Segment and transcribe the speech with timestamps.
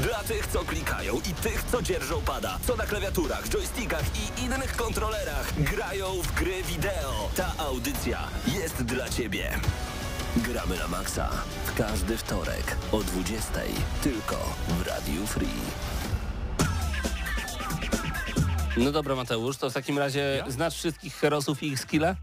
[0.00, 4.76] Dla tych, co klikają i tych, co dzierżą pada, co na klawiaturach, joystickach i innych
[4.76, 7.30] kontrolerach grają w gry wideo.
[7.36, 9.60] Ta audycja jest dla Ciebie.
[10.36, 11.30] Gramy na maksa
[11.66, 13.52] w każdy wtorek o 20
[14.02, 15.62] tylko w Radiu Free.
[18.76, 22.16] No dobra, Mateusz, to w takim razie znasz wszystkich herosów i ich skille?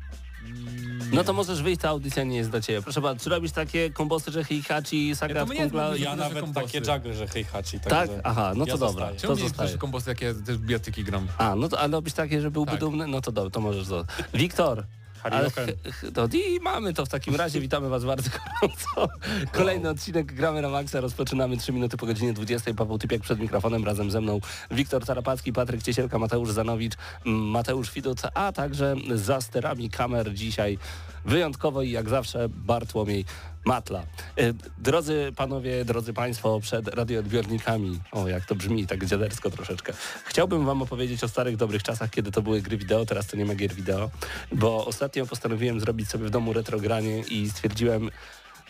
[1.13, 2.81] No to możesz wyjść, ta audycja nie jest dla ciebie.
[2.81, 5.94] Proszę bardzo, czy robisz takie kombosy, że Heihachi, Saga, Ja Kungla...
[5.95, 6.66] nie Ja nawet kombosy.
[6.66, 7.80] takie juggle, że Heihachi.
[7.80, 7.90] Tak?
[7.90, 8.88] także Aha, no to ja dobra.
[8.88, 9.16] zostaję.
[9.16, 9.70] To Czemu nie zostaje.
[9.70, 11.27] jest kombosy, jak ja też bijatyki gram?
[11.38, 12.80] A, no to, ale robisz takie, że byłby Tak.
[12.80, 13.08] dumny?
[13.08, 14.05] No to dobra, to możesz to.
[14.34, 14.84] Wiktor,
[15.23, 15.69] Harioken.
[16.13, 17.61] to i mamy to w takim razie.
[17.61, 19.13] Witamy Was bardzo gorąco.
[19.51, 21.01] Kolejny odcinek Gramy na Maxa.
[21.01, 22.73] Rozpoczynamy 3 minuty po godzinie 20.
[22.73, 24.39] Paweł Typiak przed mikrofonem razem ze mną.
[24.71, 26.93] Wiktor Tarapacki, Patryk Ciesielka, Mateusz Zanowicz,
[27.26, 30.77] Mateusz Widut, a także za sterami kamer dzisiaj
[31.26, 33.26] wyjątkowo i jak zawsze Bartłomiej
[33.65, 34.04] Matla.
[34.38, 39.93] E, Drodzy panowie, drodzy państwo, przed radioodbiornikami, o jak to brzmi, tak dziadersko troszeczkę,
[40.26, 43.46] chciałbym wam opowiedzieć o starych dobrych czasach, kiedy to były gry wideo, teraz to nie
[43.46, 44.10] ma gier wideo,
[44.51, 48.10] bo ostatnio postanowiłem zrobić sobie w domu retrogranie i stwierdziłem,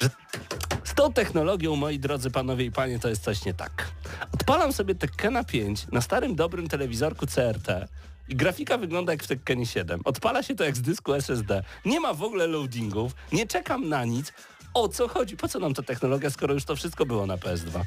[0.02, 0.09] że
[0.84, 3.92] z tą technologią, moi drodzy panowie i panie, to jest coś nie tak.
[4.34, 7.88] Odpalam sobie Tekkena 5 na starym dobrym telewizorku CRT
[8.30, 10.02] i grafika wygląda jak w Tekkenie 7.
[10.06, 11.64] Odpala się to jak z dysku SSD.
[11.86, 14.34] Nie ma w ogóle loadingów, nie czekam na nic.
[14.73, 15.38] O co chodzi?
[15.38, 17.84] Po co nam ta technologia, skoro już to wszystko było na PS2?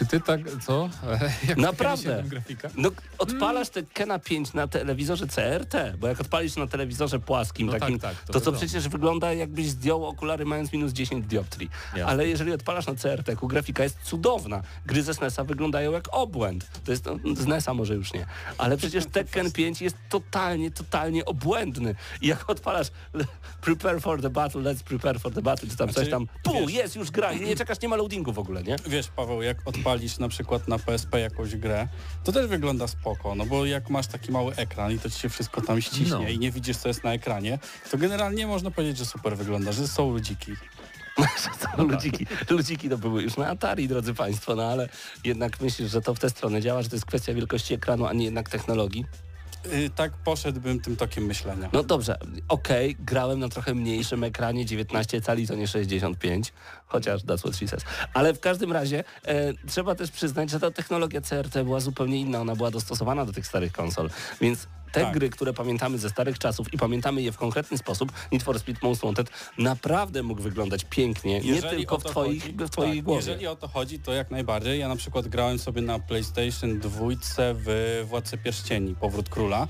[0.00, 0.88] Czy ty tak, co?
[1.48, 2.02] Jak Naprawdę.
[2.04, 2.68] się tam grafika?
[2.76, 7.80] No, odpalasz Tekkena 5 na telewizorze CRT, bo jak odpalisz na telewizorze płaskim, No tak,
[7.80, 11.70] takim, tak, to to, co przecież wygląda jakbyś zdjął okulary mając minus 10 dioptrii.
[11.86, 12.06] Jasne.
[12.06, 14.62] Ale jeżeli odpalasz na CRT-ku, grafika jest cudowna.
[14.86, 16.70] Gry ze SNES-a wyglądają jak obłęd.
[16.84, 18.26] To jest, no, z NES-a może już nie.
[18.58, 21.94] Ale przecież Tekken 5 jest totalnie, totalnie obłędny.
[22.20, 22.86] I jak odpalasz
[23.64, 26.52] prepare for the battle, let's prepare for the battle, czy tam coś Znaczy, tam, pu,
[26.52, 28.76] wiesz- jest, już gra i nie czekasz, nie ma loadingu w ogóle, nie?
[28.86, 29.56] Wiesz, Paweł, jak
[29.90, 31.88] odpalisz na przykład na PSP jakąś grę,
[32.24, 35.28] to też wygląda spoko, no bo jak masz taki mały ekran i to ci się
[35.28, 36.28] wszystko tam ściśnie No.
[36.28, 37.58] i nie widzisz, co jest na ekranie,
[37.90, 40.52] to generalnie można powiedzieć, że super wygląda, że są ludziki.
[41.76, 44.88] To ludziki, ludziki to były już na Atari, drodzy Państwo, no ale
[45.24, 48.12] jednak myślisz, że to w tę stronę działa, że to jest kwestia wielkości ekranu, a
[48.12, 49.04] nie jednak technologii?
[49.64, 51.68] Yy, tak poszedłbym tym tokiem myślenia.
[51.72, 56.52] No dobrze, okej, grałem na trochę mniejszym ekranie, 19 cali to nie 65,
[56.86, 57.82] chociaż that's what she says.
[58.14, 62.40] Ale w każdym razie e, trzeba też przyznać, że ta technologia CRT była zupełnie inna,
[62.40, 64.10] ona była dostosowana do tych starych konsol,
[64.40, 65.14] więc te Tak.
[65.14, 68.80] gry, które pamiętamy ze starych czasów i pamiętamy je w konkretny sposób, Need for Speed
[68.82, 72.96] Most Wanted, naprawdę mógł wyglądać pięknie, nie Jeżeli tylko o w, twoich, chodzi- w twojej
[72.96, 73.18] tak, głowie.
[73.26, 74.80] Jeżeli o to chodzi, to jak najbardziej.
[74.80, 77.00] Ja na przykład grałem sobie na PlayStation 2
[77.54, 79.68] w Władce Pierścieni, Powrót Króla.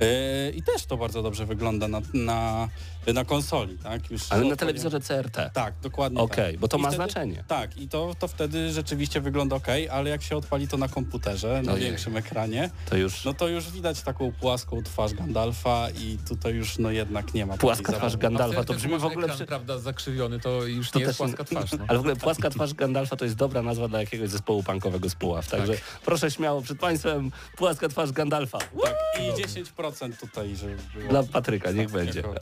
[0.00, 0.06] Yy,
[0.50, 2.68] I też to bardzo dobrze wygląda na, na,
[3.06, 4.10] na konsoli, tak?
[4.10, 5.50] Już Ale na telewizorze CRT.
[5.52, 6.60] Tak, dokładnie Okej, tak.
[6.60, 7.44] bo to I ma wtedy, znaczenie.
[7.48, 11.62] Tak, i to, to wtedy rzeczywiście wygląda ok, ale jak się odpali to na komputerze,
[11.62, 11.84] na Ojej.
[11.84, 16.78] większym ekranie, To już no to już widać taką płaską twarz Gandalfa i tutaj już
[16.78, 18.16] no jednak nie ma płaska twarz.
[18.16, 19.24] Gandalfa, to brzmi w ogóle...
[19.24, 19.46] ekran, Przy...
[19.46, 21.72] prawda, zakrzywiony, to już To nie jest płaska twarz.
[21.72, 21.84] No.
[21.88, 25.14] Ale w ogóle płaska twarz Gandalfa to jest dobra nazwa dla jakiegoś zespołu punkowego z
[25.14, 25.48] Puław.
[25.48, 25.72] Także
[26.04, 28.58] proszę śmiało przed Państwem płaska twarz Gandalfa.
[28.58, 31.08] Tak, i 10% tutaj, żeby było.
[31.10, 32.20] Dla Patryka, niech będzie.
[32.20, 32.34] Jako,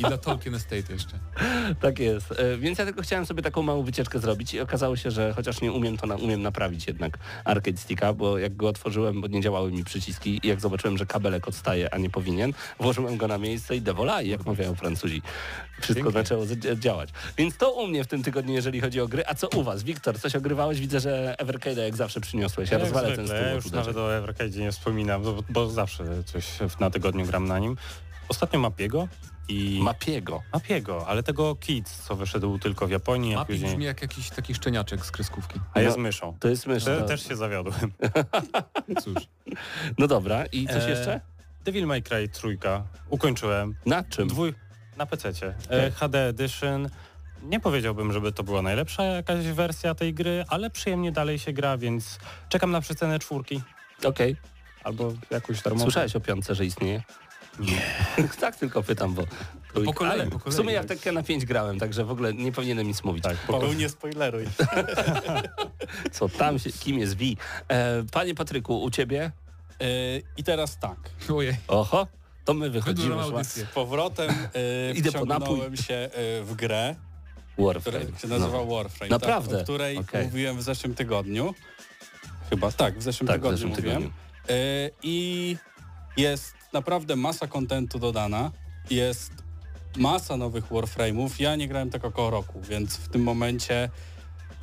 [0.01, 1.19] I dla Tolkien Estate jeszcze.
[1.81, 2.31] Tak jest.
[2.31, 5.61] E, Więc ja tylko chciałem sobie taką małą wycieczkę zrobić i okazało się, że chociaż
[5.61, 9.41] nie umiem, to na, umiem naprawić jednak arcade sticka, bo jak go otworzyłem, bo nie
[9.41, 13.37] działały mi przyciski i jak zobaczyłem, że kabelek odstaje, a nie powinien, włożyłem go na
[13.37, 15.21] miejsce i devolai, jak mawiają Francuzi.
[15.81, 16.21] Wszystko Pięknie.
[16.23, 17.09] zaczęło z- działać.
[17.37, 19.23] Więc to u mnie w tym tygodniu, jeżeli chodzi o gry.
[19.27, 19.83] A co u was?
[19.83, 20.79] Wiktor, coś ogrywałeś?
[20.79, 22.71] Widzę, że Evercade'a jak zawsze przyniosłeś.
[22.71, 23.37] Ja Jak rozwalę ten stół.
[23.37, 26.45] ja już nawet o Evercade nie wspominam, bo, bo zawsze coś
[26.79, 27.77] na tygodniu gram na nim.
[28.29, 29.07] Ostatnio Mapiego
[29.51, 29.79] i...
[29.83, 30.41] Mapiego.
[30.53, 33.71] Mapiego, ale tego Kids, co wyszedł tylko w Japonii, a Mapi później...
[33.71, 35.59] brzmi jak jakiś taki szczeniaczek z kreskówki.
[35.73, 36.37] A jest No, myszą.
[36.39, 36.65] To jest.
[36.65, 37.91] Te, to- też się zawiodłem.
[39.03, 39.15] Cóż,
[39.97, 41.21] No dobra, i coś E, jeszcze?
[41.65, 42.83] Devil May Cry trójka.
[43.09, 43.75] Ukończyłem.
[43.85, 44.27] Na czym?
[44.27, 44.53] Dwój...
[44.97, 45.53] Na PC-cie.
[45.69, 46.89] E, HD Edition.
[47.43, 51.77] Nie powiedziałbym, żeby to była najlepsza jakaś wersja tej gry, ale przyjemnie dalej się gra,
[51.77, 52.19] więc
[52.49, 53.61] czekam na przecenę czwórki.
[54.03, 54.35] Okej.
[54.83, 55.83] Albo jakąś darmową.
[55.85, 57.03] Słyszałeś o piątce, że istnieje?
[57.59, 57.81] Nie.
[58.39, 59.23] tak tylko pytam, bo...
[59.85, 60.57] po kolei, Ale po w kolei.
[60.57, 63.23] sumie ja w Tekken na 5 grałem, także w ogóle nie powinienem nic mówić.
[63.23, 64.45] Tak, po, Paweł, nie spoileruj.
[66.11, 67.23] Co tam się, kim jest V?
[67.67, 69.31] E, panie Patryku, u ciebie?
[69.79, 69.87] Yy,
[70.37, 70.97] I teraz tak.
[71.35, 71.55] ojej.
[71.67, 72.07] Oho,
[72.45, 73.15] To my wychodzimy.
[73.43, 75.45] Z powrotem y, Idę po napój.
[75.45, 76.09] wciągnąłem się
[76.39, 76.95] y, w grę,
[77.57, 77.99] Warframe.
[77.99, 78.65] która się nazywa No.
[78.65, 79.09] Warframe.
[79.09, 79.51] Naprawdę?
[79.51, 80.25] Tak, o której Okej.
[80.25, 81.53] mówiłem w zeszłym tygodniu.
[82.49, 83.97] Chyba, tak, w zeszłym Tak, w tygodniu zeszłym mówiłem.
[83.97, 84.13] tygodniu.
[84.49, 85.57] Y, I
[86.17, 88.51] jest naprawdę masa kontentu dodana.
[88.89, 89.31] Jest
[89.97, 91.29] masa nowych Warframe'ów.
[91.39, 93.89] Ja nie grałem tak około roku, więc w tym momencie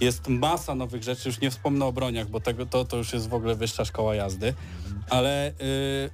[0.00, 1.28] jest masa nowych rzeczy.
[1.28, 4.14] Już nie wspomnę o broniach, bo tego, to, to już jest w ogóle wyższa szkoła
[4.14, 4.54] jazdy.
[5.10, 6.10] Ale y,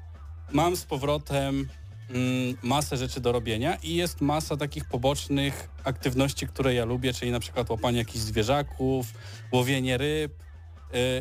[0.53, 1.69] mam z powrotem
[2.11, 7.31] mm, masę rzeczy do robienia i jest masa takich pobocznych aktywności, które ja lubię, czyli
[7.31, 9.07] na przykład łapanie jakichś zwierzaków,
[9.53, 10.44] łowienie ryb,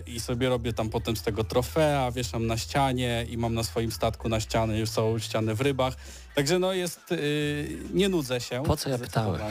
[0.08, 3.92] i sobie robię tam potem z tego trofea, wieszam na ścianie i mam na swoim
[3.92, 5.94] statku na ścianie już całą ścianę w rybach.
[6.36, 8.64] Także no jest, y, nie nudzę się.
[8.64, 9.42] Po co ja pytałem?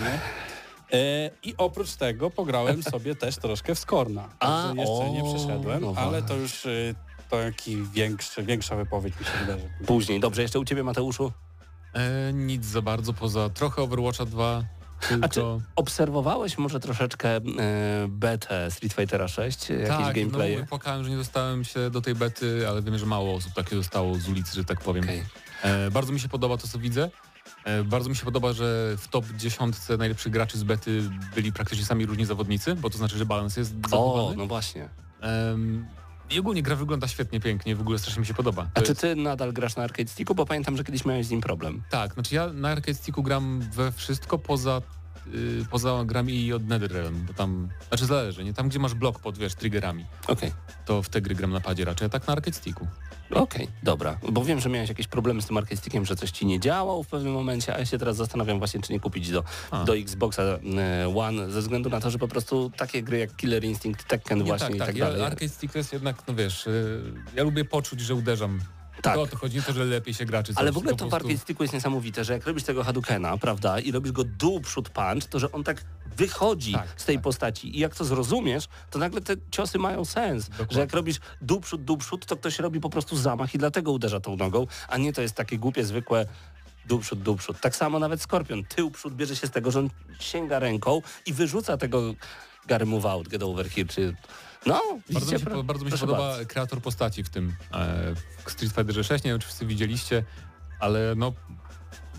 [0.94, 4.28] Y, I oprócz tego pograłem sobie też troszkę w Skorna.
[4.40, 6.94] A, jeszcze nie o, przeszedłem, no ale to już y,
[7.30, 9.70] to jaki większy, większa wypowiedź mi się wydarzy.
[9.86, 10.20] Później.
[10.20, 11.32] Dobrze, jeszcze u ciebie Mateuszu.
[11.94, 14.64] E, nic za bardzo poza trochę Overwatcha 2,
[15.22, 15.60] A czy tylko...
[15.76, 17.40] obserwowałeś może troszeczkę e,
[18.08, 19.70] betę Street Fightera 6?
[19.70, 20.58] Jakieś tak, gameplaye?
[20.60, 23.76] no płakałem, że nie dostałem się do tej bety, ale wiem, że mało osób takie
[23.76, 25.04] dostało z ulicy, że tak powiem.
[25.04, 25.24] Okej.
[25.62, 27.10] E, bardzo mi się podoba to, co widzę.
[27.64, 31.84] E, bardzo mi się podoba, że w top 10 najlepszych graczy z bety byli praktycznie
[31.84, 34.36] sami różni zawodnicy, bo to znaczy, że balans jest O, zachowany.
[34.36, 34.88] no właśnie.
[36.32, 38.62] I ogólnie gra wygląda świetnie, pięknie, w ogóle strasznie mi się podoba.
[38.74, 40.34] A To czy jest- ty nadal grasz na arcade sticku?
[40.34, 41.82] Bo pamiętam, że kiedyś miałeś z nim problem.
[41.90, 44.82] Tak, znaczy ja na arcade sticku gram we wszystko poza,
[45.34, 48.54] y, poza grami i od NetherRealm, bo tam, znaczy zależy, nie?
[48.54, 50.52] Tam gdzie masz blok pod, wiesz, triggerami, Okej.
[50.86, 52.86] to w te gry gram na padzie raczej, a tak na arcade sticku.
[53.40, 54.18] Okej, dobra.
[54.32, 57.02] Bo wiem, że miałeś jakieś problemy z tym arcade stickiem, że coś ci nie działało
[57.02, 59.84] w pewnym momencie, a ja się teraz zastanawiam właśnie, czy nie kupić do, A.
[59.84, 60.58] do Xboxa e,
[61.16, 64.44] One, ze względu na to, że po prostu takie gry jak Killer Instinct, Tekken Nie,
[64.44, 65.22] właśnie tak, i tak, tak ja, dalej.
[65.22, 67.02] arcade stick to jest jednak, no wiesz, y,
[67.34, 68.60] ja lubię poczuć, że uderzam.
[69.02, 69.14] Tak.
[69.14, 70.60] To o to chodzi, nie to, że lepiej się gra czy coś.
[70.60, 73.36] Ale w ogóle to w prostu- arcade sticku jest niesamowite, że jak robisz tego Hadoukena,
[73.38, 75.84] prawda, i robisz go dół przód punch, to że on tak
[76.16, 77.24] wychodzi Tak, z tej tak.
[77.24, 80.48] postaci i jak to zrozumiesz, to nagle te ciosy mają sens.
[80.48, 80.74] Dokładnie.
[80.74, 83.92] Że jak robisz dół przód, dół przód, to ktoś robi po prostu zamach i dlatego
[83.92, 86.26] uderza tą nogą, a nie to jest takie głupie, zwykłe
[86.86, 87.60] dół przód, dół przód.
[87.60, 89.90] Tak samo nawet Skorpion, tył przód bierze się z tego, że on
[90.20, 92.14] sięga ręką i wyrzuca tego
[92.66, 94.16] Gary Move Out, Get Over Here, czy...
[94.66, 94.80] No,
[95.10, 96.46] Bardzo mi się, bardzo mi się podoba bardzo.
[96.46, 98.14] kreator postaci w tym e,
[98.46, 99.24] w Street Fighterze 6.
[99.24, 100.24] Nie wiem, czy wszyscy widzieliście,
[100.80, 101.32] ale no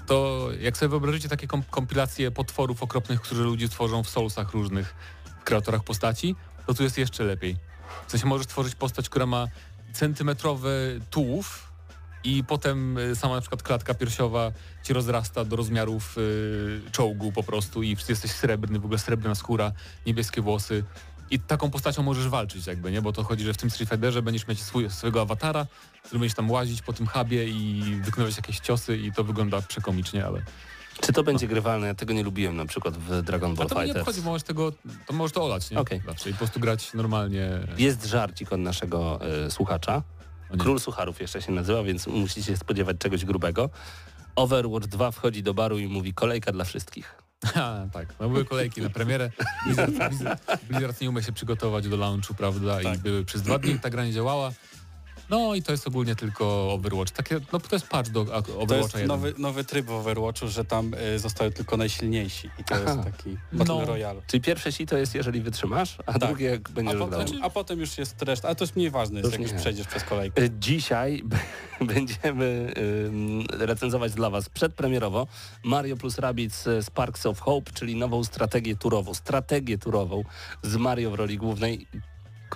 [0.07, 4.95] to jak sobie wyobrażycie takie kom kompilacje potworów okropnych, które ludzie tworzą w Soulsach różnych,
[5.41, 6.35] w kreatorach postaci,
[6.67, 7.57] to tu jest jeszcze lepiej.
[8.07, 9.47] W sensie możesz tworzyć postać, która ma
[9.93, 11.73] centymetrowy tułów
[12.23, 14.51] i potem y, sama na przykład klatka piersiowa
[14.83, 19.71] ci rozrasta do rozmiarów y, czołgu po prostu i jesteś srebrny, w ogóle srebrna skóra,
[20.05, 20.83] niebieskie włosy.
[21.31, 23.01] I taką postacią możesz walczyć jakby, nie?
[23.01, 25.65] Bo to chodzi, że w tym Street Fighterze będziesz mieć swój, swojego awatara,
[26.03, 30.25] który będziesz tam łazić po tym hubie i wykonywać jakieś ciosy i to wygląda przekomicznie,
[30.25, 30.41] ale
[31.01, 31.87] Czy to będzie grywalne?
[31.87, 34.71] Ja tego nie lubiłem na przykład w Dragon Ball to mnie nie bo możesz tego,
[35.05, 35.77] to możesz to olać, nie?
[36.29, 37.49] I po prostu grać normalnie.
[37.77, 40.03] Jest żarcik od naszego e, słuchacza.
[40.57, 43.69] Król Sucharów jeszcze się nazywa, więc musicie się spodziewać czegoś grubego.
[44.35, 47.22] Overwatch 2 wchodzi do baru i mówi kolejka dla wszystkich.
[47.53, 49.29] Ha, tak, no były kolejki na premierę.
[49.65, 52.81] Blizzard, Blizzard, Blizzard nie umie się przygotować do launchu, prawda?
[52.81, 52.99] I Tak.
[52.99, 54.51] były przez dwa dni ta gra nie działała.
[55.33, 57.11] No i to jest ogólnie tylko Overwatch.
[57.11, 59.07] Takie, no to jest patch do a- To Overwatcha jest 1.
[59.07, 62.83] nowy, nowy tryb w Overwatchu, że tam y, zostały tylko najsilniejsi i to Aha.
[62.83, 63.85] jest taki Battle No.
[63.85, 64.21] Royale.
[64.27, 66.17] Czyli pierwsze si to jest, jeżeli wytrzymasz, a Tak.
[66.29, 67.09] drugie, jak A będziesz grał.
[67.09, 69.57] potem, a potem już jest reszta, ale to jest mniej ważne, jest, jak już już
[69.57, 69.61] nie.
[69.61, 70.41] przejdziesz przez kolejkę.
[70.41, 71.23] E, Dzisiaj
[71.93, 72.73] będziemy
[73.07, 75.27] ym, recenzować dla Was przedpremierowo
[75.63, 80.23] Mario plus Rabbids e, Sparks of Hope, czyli nową strategię turową, strategię turową
[80.63, 81.87] z Mario w roli głównej,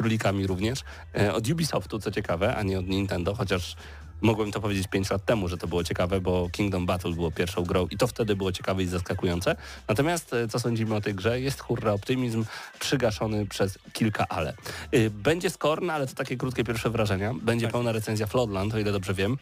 [0.02, 0.80] królikami również,
[1.16, 3.76] e, od Ubisoftu, co ciekawe, a nie od Nintendo, chociaż
[4.22, 7.64] mogłem to powiedzieć 5 lat temu, że to było ciekawe, bo Kingdom Battle było pierwszą
[7.64, 9.56] grą i to wtedy było ciekawe i zaskakujące.
[9.88, 11.42] Natomiast e, co sądzimy o tej grze?
[11.42, 12.46] Jest hurra optymizm
[12.80, 14.54] przygaszony przez kilka ale.
[14.94, 17.34] Y, Będzie Skorn, ale to takie krótkie pierwsze wrażenia.
[17.42, 17.74] Będzie Tak.
[17.74, 19.38] pełna recenzja Floodland, o ile dobrze wiem.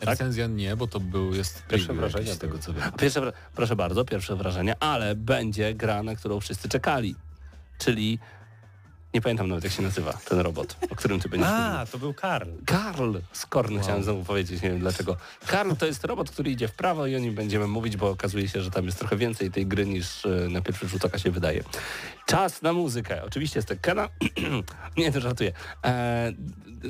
[0.00, 2.92] Recenzja nie, bo to był, jest Pierwsze jakiś z tego co wiem.
[2.98, 7.14] Pierwsze, proszę bardzo, pierwsze wrażenia, ale będzie gra, na którą wszyscy czekali.
[7.78, 8.18] Czyli
[9.14, 11.64] nie pamiętam nawet jak się nazywa ten robot, o którym ty będziesz mówił.
[11.64, 12.50] A, to był Karl.
[12.66, 13.82] Karl Skorn Wow.
[13.82, 15.16] chciałem znowu powiedzieć, nie wiem dlaczego.
[15.46, 18.48] Karl to jest robot, który idzie w prawo i o nim będziemy mówić, bo okazuje
[18.48, 21.30] się, że tam jest trochę więcej tej gry niż e, na pierwszy rzut oka się
[21.30, 21.64] wydaje.
[22.26, 23.22] Czas na muzykę.
[23.24, 24.08] Oczywiście jest Tekkena.
[24.96, 25.52] nie, to żartuję.
[25.84, 26.32] E,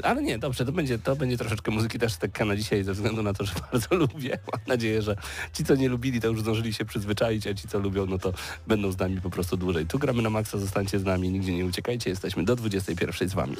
[0.02, 3.22] ale nie, dobrze, to będzie, to będzie troszeczkę muzyki też z Tekkena dzisiaj ze względu
[3.22, 4.38] na to, że bardzo lubię.
[4.52, 5.16] Mam nadzieję, że
[5.52, 8.32] ci, co nie lubili, to już zdążyli się przyzwyczaić, a ci, co lubią, no to
[8.66, 9.86] będą z nami po prostu dłużej.
[9.86, 13.56] Tu gramy na maksa, zostańcie z nami, nigdzie nie uciekajcie, jesteśmy do 21 z wami.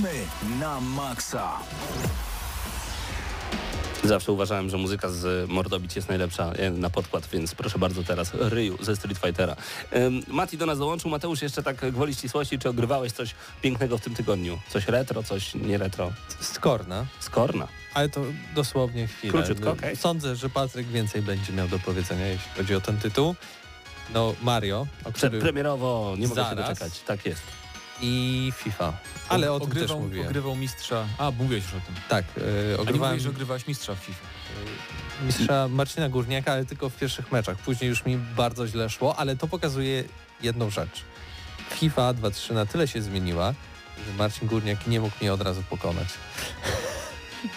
[0.00, 0.18] Gramy
[0.60, 1.58] na maksa.
[4.04, 8.32] Zawsze uważałem, że muzyka z Mordobić jest najlepsza e, na podkład, więc proszę bardzo teraz
[8.34, 9.56] Ryu ze Street Fightera.
[10.28, 11.10] Mati do nas dołączył.
[11.10, 14.58] Mateusz, jeszcze tak gwoli ścisłości, czy ogrywałeś coś pięknego w tym tygodniu?
[14.68, 16.12] Coś retro, coś nie retro?
[16.40, 17.68] Skorna, Skorna.
[17.94, 18.20] ale to
[18.54, 19.32] dosłownie chwilę.
[19.32, 19.96] Króciutko, okej.
[19.96, 23.34] Sądzę, że Patryk więcej będzie miał do powiedzenia, jeśli chodzi o ten tytuł.
[24.14, 25.30] No Mario, o którym...
[25.30, 26.68] Przedpremierowo, nie mogę się Zaraz.
[26.68, 27.00] doczekać.
[27.00, 27.59] Tak jest.
[28.02, 28.92] I FIFA.
[29.28, 30.26] Ale o tym też ogrywał, mówiłem.
[30.28, 31.06] ogrywał mistrza.
[31.18, 31.94] A, mówiłeś już o tym.
[32.08, 34.26] Tak, yy, A nie ogrywałem mówiłeś, że ogrywałeś mistrza w FIFA.
[35.26, 37.58] mistrza Marcina Górniaka, ale tylko w pierwszych meczach.
[37.58, 40.04] Później już mi bardzo źle szło, ale to pokazuje
[40.42, 41.04] jedną rzecz.
[41.70, 43.54] FIFA 2.3 na tyle się zmieniła,
[44.06, 46.08] że Marcin Górniak nie mógł mnie od razu pokonać.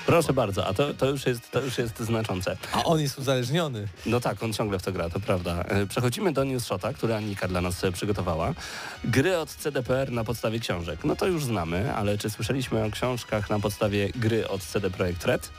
[0.06, 2.58] Proszę bardzo, a to, to, już jest, to już jest znaczące.
[2.74, 3.88] A on jest uzależniony.
[4.06, 5.64] No tak, on ciągle w to gra, to prawda.
[5.64, 8.54] E, Przechodzimy do News Shota, który Anika dla nas e, przygotowała.
[9.04, 11.00] Gry od CDPR na podstawie książek.
[11.04, 15.26] No to już znamy, ale czy słyszeliśmy o książkach na podstawie gry od CD Projekt
[15.26, 15.50] Red?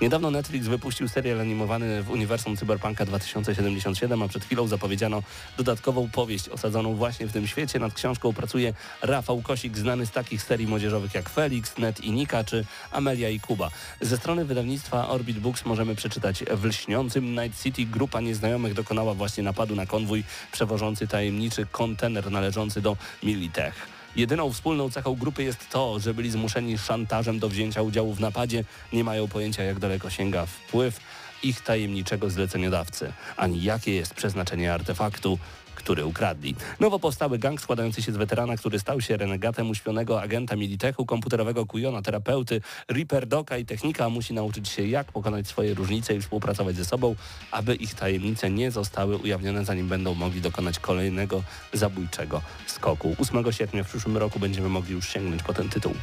[0.00, 5.22] Niedawno Netflix wypuścił serial animowany w uniwersum Cyberpunka 2077, a przed chwilą zapowiedziano
[5.56, 7.78] dodatkową powieść osadzoną właśnie w tym świecie.
[7.78, 12.44] Nad książką pracuje Rafał Kosik, znany z takich serii młodzieżowych jak Felix, Net i Nika
[12.44, 13.70] czy Amelia i Kuba.
[14.00, 19.42] Ze strony wydawnictwa Orbit Books możemy przeczytać w lśniącym Night City grupa nieznajomych dokonała właśnie
[19.42, 23.91] napadu na konwój przewożący tajemniczy kontener należący do Militech.
[24.16, 28.64] Jedyną wspólną cechą grupy jest to, że byli zmuszeni szantażem do wzięcia udziału w napadzie,
[28.92, 31.00] nie mają pojęcia jak daleko sięga wpływ
[31.42, 35.38] ich tajemniczego zleceniodawcy, ani jakie jest przeznaczenie artefaktu,
[35.84, 36.54] który ukradli.
[36.80, 41.66] Nowo powstały gang składający się z weterana, który stał się renegatem uśpionego agenta Militechu, komputerowego
[41.66, 46.76] kujona, terapeuty, Reaper Doka i technika musi nauczyć się jak pokonać swoje różnice i współpracować
[46.76, 47.14] ze sobą,
[47.50, 53.16] aby ich tajemnice nie zostały ujawnione, zanim będą mogli dokonać kolejnego zabójczego skoku.
[53.18, 55.94] 8 sierpnia w przyszłym roku będziemy mogli już sięgnąć po ten tytuł.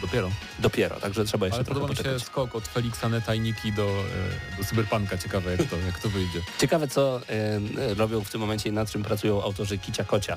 [0.00, 0.30] Dopiero.
[0.58, 3.72] Dopiero, także trzeba jeszcze Ale trochę podoba mi się skok od Feliksa Neta i Niki
[3.72, 4.04] do,
[4.52, 5.18] e, do Cyberpunka.
[5.18, 6.40] Ciekawe jak to, jak to wyjdzie.
[6.60, 10.36] Ciekawe, co e, robią w tym momencie i nad czym pracują autorzy Kicia Kocia.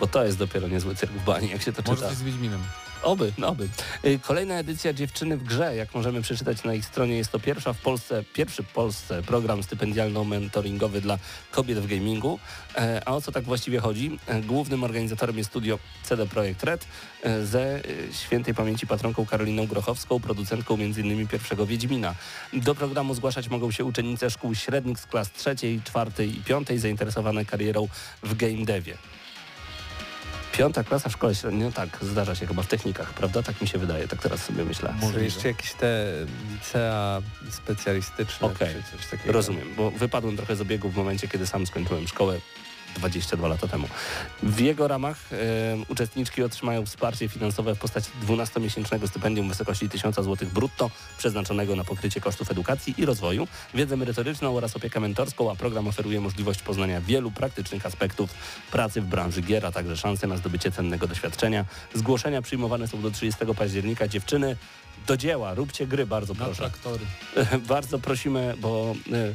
[0.00, 2.08] Bo to jest dopiero niezły cyrk w bani, jak się to Może czyta.
[2.08, 2.60] coś z Wiedźminem.
[3.04, 3.68] Oby, oby.
[4.04, 7.72] Y, Kolejna edycja Dziewczyny w grze, jak możemy przeczytać na ich stronie, jest to pierwsza
[7.72, 11.18] w Polsce, pierwszy w Polsce program stypendialno-mentoringowy dla
[11.50, 12.38] kobiet w gamingu.
[12.76, 14.18] E, A o co tak właściwie chodzi?
[14.26, 16.86] E, Głównym organizatorem jest studio CD Projekt Red
[17.22, 17.80] e, ze
[18.12, 21.28] świętej pamięci patronką Karoliną Grochowską, producentką m.in.
[21.28, 22.14] pierwszego Wiedźmina.
[22.52, 27.44] Do programu zgłaszać mogą się uczennice szkół średnich z klas trzeciej, czwartej i piątej zainteresowane
[27.44, 27.88] karierą
[28.22, 28.96] w game devie.
[30.56, 33.42] Piąta klasa w szkole średniej, no tak, zdarza się chyba w technikach, prawda?
[33.42, 34.94] Tak mi się wydaje, tak teraz sobie myślę.
[35.12, 36.12] Są jeszcze jakieś te
[36.52, 39.32] licea specjalistyczne Okej, czy coś takiego.
[39.32, 42.40] Rozumiem, bo wypadłem trochę z obiegu w momencie, kiedy sam skończyłem szkołę
[42.96, 43.88] 22 lata temu.
[44.42, 45.36] W jego ramach e,
[45.88, 51.84] uczestniczki otrzymają wsparcie finansowe w postaci 12-miesięcznego stypendium w wysokości 1000 zł brutto, przeznaczonego na
[51.84, 57.00] pokrycie kosztów edukacji i rozwoju, wiedzę merytoryczną oraz opiekę mentorską, a program oferuje możliwość poznania
[57.00, 58.30] wielu praktycznych aspektów
[58.72, 61.64] pracy w branży gier, a także szanse na zdobycie cennego doświadczenia.
[61.94, 64.08] Zgłoszenia przyjmowane są do 30 października.
[64.08, 64.56] Dziewczyny,
[65.06, 66.60] do dzieła, róbcie gry, bardzo Na proszę.
[66.60, 67.04] traktory.
[67.68, 69.34] Bardzo prosimy, bo y,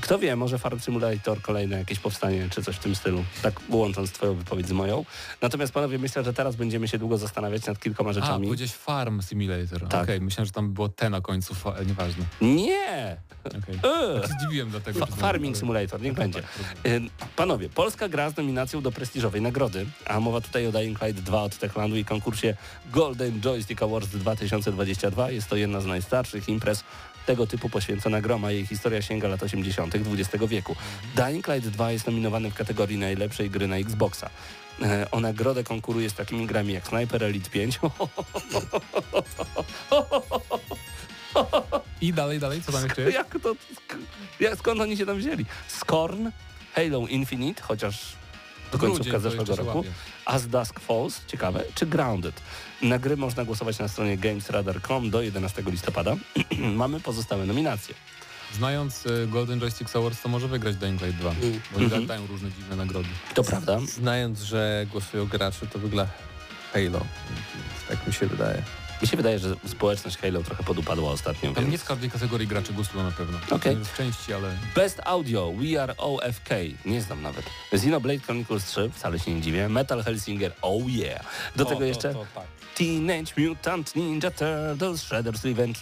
[0.00, 4.12] kto wie, może Farm Simulator kolejne jakieś powstanie, czy coś w tym stylu, tak łącząc
[4.12, 5.04] twoją wypowiedź z moją.
[5.42, 8.46] Natomiast panowie, myślę, że teraz będziemy się długo zastanawiać nad kilkoma A, rzeczami.
[8.46, 9.88] powiedziałeś Farm Simulator.
[9.88, 10.02] Tak.
[10.02, 12.24] Okej, myślałem, że tam było T na końcu, ale nieważne.
[12.40, 13.16] Nie!
[13.44, 13.74] Okej.
[13.84, 15.06] E, Ja się zdziwiłem dlatego.
[15.06, 16.38] Fa- Farming Simulator, niech będzie.
[16.86, 17.00] Y,
[17.36, 21.42] Panowie, Polska gra z nominacją do prestiżowej nagrody, a mowa tutaj o Dying Light 2
[21.42, 22.56] od Techlandu i konkursie
[22.92, 25.30] Golden Joystick Awards 2022.
[25.30, 26.84] Jest to jedna z najstarszych imprez
[27.26, 28.50] tego typu poświęcona groma.
[28.50, 29.94] Jej historia sięga lat 80.
[29.94, 30.76] XX wieku.
[31.16, 34.30] Dying Light 2 jest nominowany w kategorii najlepszej gry na Xboxa.
[34.82, 37.78] E, O nagrodę konkuruje z takimi grami jak Sniper Elite 5,
[42.00, 43.14] I dalej, dalej, co tam jeszcze jest?
[43.14, 43.54] Jak to,
[44.40, 45.46] jak, skąd oni się tam wzięli?
[45.68, 46.30] Scorn,
[46.74, 48.12] Halo Infinite, chociaż
[48.72, 49.84] do końcówka zeszłego roku.
[50.24, 52.40] As Dusk Falls, ciekawe, czy Grounded.
[52.82, 56.16] Na gry można głosować na stronie gamesradar.com do 11 listopada.
[56.74, 57.94] Mamy pozostałe nominacje.
[58.54, 61.30] Znając e, Golden Joystick Awards, to może wygrać Dying Light 2.
[61.70, 62.06] Bo oni Mhm.
[62.06, 63.08] dają różne dziwne nagrody.
[63.34, 63.78] To prawda.
[63.86, 66.12] Znając, że głosują gracze, to wygląda
[66.72, 67.00] Halo.
[67.88, 68.62] Tak mi się wydaje.
[69.02, 71.52] Mi się wydaje, że społeczność Halo trochę podupadła ostatnio.
[71.52, 71.72] Tam Więc...
[71.72, 73.38] nie w każdej kategorii gracze głosują na pewno.
[73.50, 73.76] Okej.
[73.76, 74.56] W części, ale...
[74.74, 76.48] Best Audio, We Are OFK,
[76.84, 77.44] nie znam nawet.
[77.72, 79.68] Xenoblade Chronicles 3, wcale się nie dziwię.
[79.68, 81.24] Metal Hellsinger, oh yeah.
[81.56, 82.44] Do O, tego to- jeszcze to tak.
[82.74, 85.80] Teenage Mutant Ninja Turtles, Shredder's Revenge,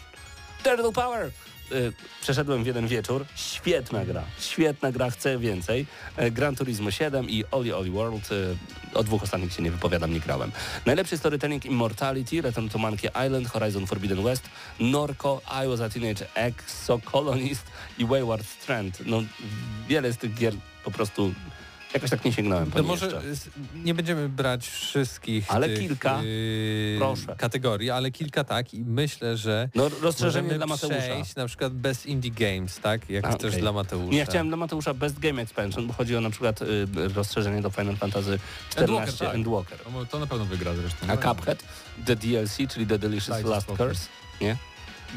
[0.62, 1.30] Turtle Power.
[1.72, 3.24] y, przeszedłem w jeden wieczór.
[3.34, 5.86] Świetna gra, świetna gra, chcę więcej.
[6.16, 8.32] E, Gran Turismo 7 i Oli Oli World.
[8.32, 8.56] y,
[8.94, 10.52] O dwóch ostatnich się nie wypowiadam, nie grałem.
[10.86, 14.42] Najlepszy storytelling Immortality, Return to Monkey Island, Horizon Forbidden West,
[14.80, 17.62] Norco, I Was a Teenage Exocolonist
[17.98, 18.98] i Wayward Strand.
[19.06, 19.22] No,
[19.88, 21.34] wiele z tych gier po prostu
[21.94, 23.50] jakoś tak nie sięgnąłem po To nie może jeszcze.
[23.74, 26.22] nie będziemy brać wszystkich Ale tych, kilka.
[26.22, 27.34] yy, Proszę.
[27.38, 30.98] kategorii, ale kilka tak i myślę, że No, rozszerzenie dla Mateusza.
[31.00, 33.10] przejść na przykład Best Indie Games, tak?
[33.10, 34.10] Jak A, chcesz dla Mateusza.
[34.12, 37.62] Nie, ja chciałem dla Mateusza Best Game Expansion, bo chodzi o na przykład y, rozszerzenie
[37.62, 38.38] do Final Fantasy
[38.76, 39.34] Endwalker, XIV tak.
[39.34, 39.78] Endwalker.
[39.78, 41.06] To, to na pewno wygra zresztą.
[41.08, 41.64] A Cuphead,
[42.06, 43.66] The DLC, czyli The Delicious Light Last.
[43.66, 44.08] Curse,
[44.40, 44.56] nie?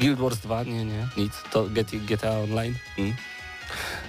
[0.00, 1.32] Guild Wars 2, nie, nie, nic.
[1.52, 2.74] To GT, GTA Online.
[2.98, 3.14] Mm.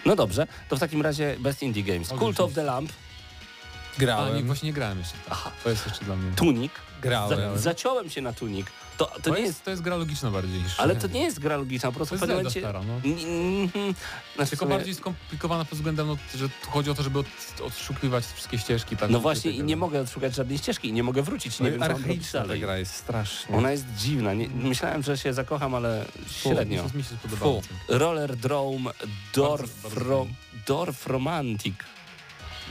[0.05, 2.07] No dobrze, to w takim razie Best Indie Games.
[2.07, 5.15] Cult of the Lamp, A, nie, grałem, właśnie nie grałem jeszcze.
[5.29, 5.51] Aha.
[5.63, 6.31] To jest jeszcze dla mnie.
[6.35, 6.71] Tunic.
[7.01, 7.39] grałem.
[7.39, 8.67] Za, zaciąłem się na Tunic.
[8.97, 9.63] To, to To nie jest, jest...
[9.63, 10.79] to jest gra logiczna bardziej niż...
[10.79, 12.99] Ale to nie jest gra logiczna, po To prostu w jest pewnym Zelda momencie...
[12.99, 13.93] stara, no.
[14.35, 17.19] Znaczy Tylko w sumie- bardziej skomplikowana pod względem, no, że tu chodzi o to, żeby
[17.19, 17.25] od,
[17.65, 18.97] odszukiwać wszystkie ścieżki.
[18.97, 21.79] Tak, No właśnie i nie mogę odszukać żadnej ścieżki i nie mogę wrócić, nie wiem
[21.79, 23.55] co mam robić Archaiczna ta gra jest strasznie.
[23.55, 24.33] Ona jest dziwna.
[24.33, 26.83] Nie, myślałem, że się zakocham, ale Fu, średnio.
[26.83, 27.61] Mi się, mi się spodobało.
[27.89, 28.91] Roller Drome
[29.35, 30.27] Dorf, bardzo ro,
[30.67, 31.75] Dorf Romantic.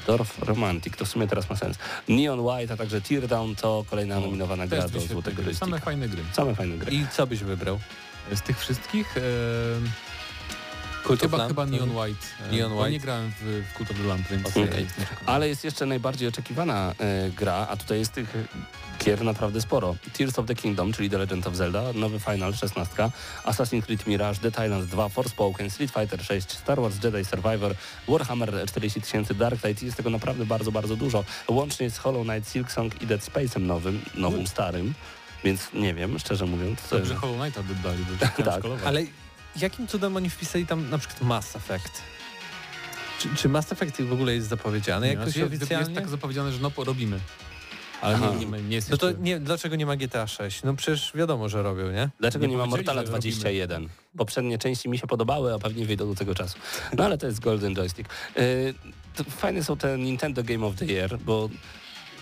[0.06, 1.78] Dorf Romantic, to w sumie teraz ma sens.
[2.08, 5.54] Neon White, a także Teardown to kolejna nominowana gra Też do Złotego.
[5.54, 6.22] Same fajne gry.
[6.32, 6.92] Same fajne gry.
[6.92, 7.78] I co byś wybrał?
[8.34, 9.16] Z tych wszystkich...
[9.16, 9.20] E,
[11.06, 11.50] Cult of chyba, Lamp?
[11.50, 12.26] chyba Neon White.
[12.50, 12.90] E, Neon White.
[12.90, 14.44] nie grałem w, w Cult of the Lamp, więc...
[14.44, 14.86] Jestem przekonany.
[15.26, 18.34] Ale jest jeszcze najbardziej oczekiwana e, gra, a tutaj jest tych
[19.04, 19.96] gier naprawdę sporo.
[20.18, 23.10] Tears of the Kingdom, czyli The Legend of Zelda, nowy Final 16,
[23.44, 27.74] Assassin's Creed Mirage, Dead Island 2, Forspoken, Street Fighter 6, Star Wars Jedi Survivor,
[28.08, 29.86] Warhammer 40 000, Dark Tide.
[29.86, 31.24] Jest tego naprawdę bardzo, bardzo dużo.
[31.48, 34.94] Łącznie z Hollow Knight, Silksong i Dead Space'em nowym, nowym, starym.
[35.44, 36.80] Więc nie wiem, szczerze mówiąc.
[36.80, 38.86] co- Dobrze Hollow Knighta dodali, bo chciałem Tak.
[38.86, 39.02] Ale
[39.60, 42.02] jakim cudem oni wpisali tam na przykład Mass Effect?
[43.18, 45.84] Czy, czy Mass Effect w ogóle jest zapowiedziany Nie, jakoś znaczy jest, oficjalnie?
[45.88, 47.20] jest tak zapowiedziane, że no porobimy.
[48.00, 48.32] Ale Aha.
[48.38, 50.62] nie, nie, nie jest No to nie, dlaczego nie ma GTA 6?
[50.62, 52.08] No przecież wiadomo, że robią, nie?
[52.20, 53.18] Dlaczego nie, Nie ma Mortala że robimy.
[53.18, 53.88] 21?
[54.16, 56.58] Poprzednie części mi się podobały, a pewnie wyjdą do tego czasu.
[56.98, 58.10] No ale to jest Golden Joystick.
[58.36, 58.74] Yy,
[59.14, 61.48] to fajne są te Nintendo Game of the Year, bo,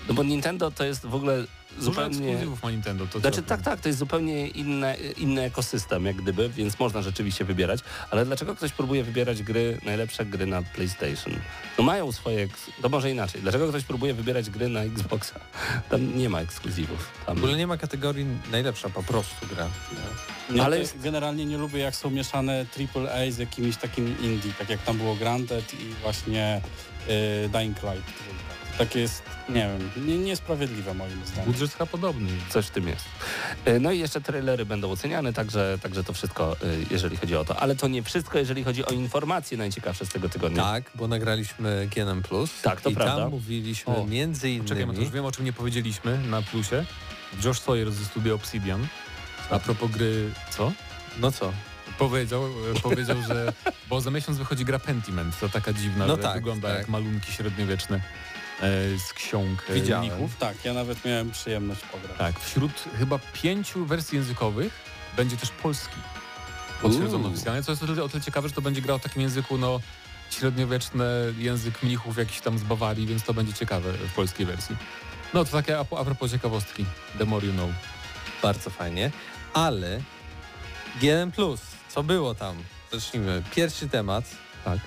[0.09, 1.45] no bo Nintendo to jest w ogóle
[1.79, 2.17] zupełnie...
[2.17, 3.07] ekskluzywów ma Nintendo.
[3.07, 7.45] To Znaczy tak, tak, to jest zupełnie inne, inny ekosystem jak gdyby, więc można rzeczywiście
[7.45, 11.35] wybierać, ale dlaczego ktoś próbuje wybierać gry, najlepsze gry na PlayStation?
[11.79, 12.49] No mają swoje,
[12.83, 15.41] to może inaczej, dlaczego ktoś próbuje wybierać gry na Xboxa?
[15.91, 17.11] Tam nie ma ekskluzywów.
[17.27, 17.37] Tam...
[17.37, 19.69] W ogóle nie ma kategorii najlepsza po prostu gra.
[20.51, 24.71] Nie, Ale jest- generalnie nie lubię jak są mieszane AAA z jakimiś takimi indie, tak
[24.71, 26.61] jak tam było Granted i właśnie
[27.45, 28.13] y, Dying Light.
[28.79, 31.45] Tak jest, nie wiem, nie, niesprawiedliwe moim zdaniem.
[31.53, 32.29] Budżet chyba podobny.
[32.51, 33.05] Coś w tym jest.
[33.65, 36.57] E, No i jeszcze trailery będą oceniane, także, także to wszystko, e,
[36.91, 37.57] jeżeli chodzi o to.
[37.61, 40.63] Ale to nie wszystko, jeżeli chodzi o informacje najciekawsze z tego tygodnia.
[40.63, 42.23] Tak, bo nagraliśmy GNM+.
[42.63, 43.17] Tak, to i prawda.
[43.23, 45.11] tam mówiliśmy O, między Czekaj, to już innymi...
[45.11, 46.85] wiem o czym nie powiedzieliśmy na plusie.
[47.45, 48.87] Josh Sawyer ze studia Obsidian.
[49.51, 50.31] A propos gry...
[50.51, 50.73] Co?
[51.21, 51.53] No co?
[51.99, 53.53] Powiedział, e, powiedział, że...
[53.89, 55.41] Bo za miesiąc wychodzi gra Pentiment.
[55.41, 56.79] To taka dziwna, No że tak, wygląda tak.
[56.79, 58.01] jak malunki średniowieczne
[58.99, 60.07] z ksiąg e, Widziałem.
[60.07, 60.37] mnichów.
[60.37, 62.19] Tak, ja nawet miałem przyjemność pograć.
[62.19, 64.73] Tak, wśród chyba pięciu wersji językowych
[65.17, 65.97] będzie też polski
[66.83, 67.33] potwierdzony Uuu.
[67.33, 69.59] oficjalnie, co jest o tyle, o tyle ciekawe, że to będzie grał w takim języku,
[69.59, 69.81] no
[70.31, 71.05] średniowieczny
[71.39, 74.77] język mnichów jakiś tam z Bawarii, więc to będzie ciekawe w polskiej wersji.
[75.35, 76.85] No to takie a, a propos ciekawostki,
[77.19, 77.71] The More You Know.
[78.43, 79.11] Bardzo fajnie.
[79.55, 80.01] Ale
[81.01, 81.33] GNM+,
[81.89, 82.57] co było tam?
[82.93, 83.43] Zacznijmy.
[83.55, 84.25] Pierwszy temat
[84.65, 84.79] Tak.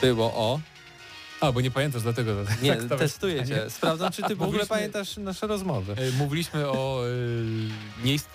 [0.00, 0.60] było o...
[1.44, 2.32] A, bo nie pamiętasz, dlatego...
[2.62, 3.70] Nie, tak testuję cię.
[3.70, 5.92] Sprawdzam, czy ty w ogóle pamiętasz nasze rozmowy.
[5.92, 7.00] E, Mówiliśmy o...
[8.02, 8.28] E, nie, ist-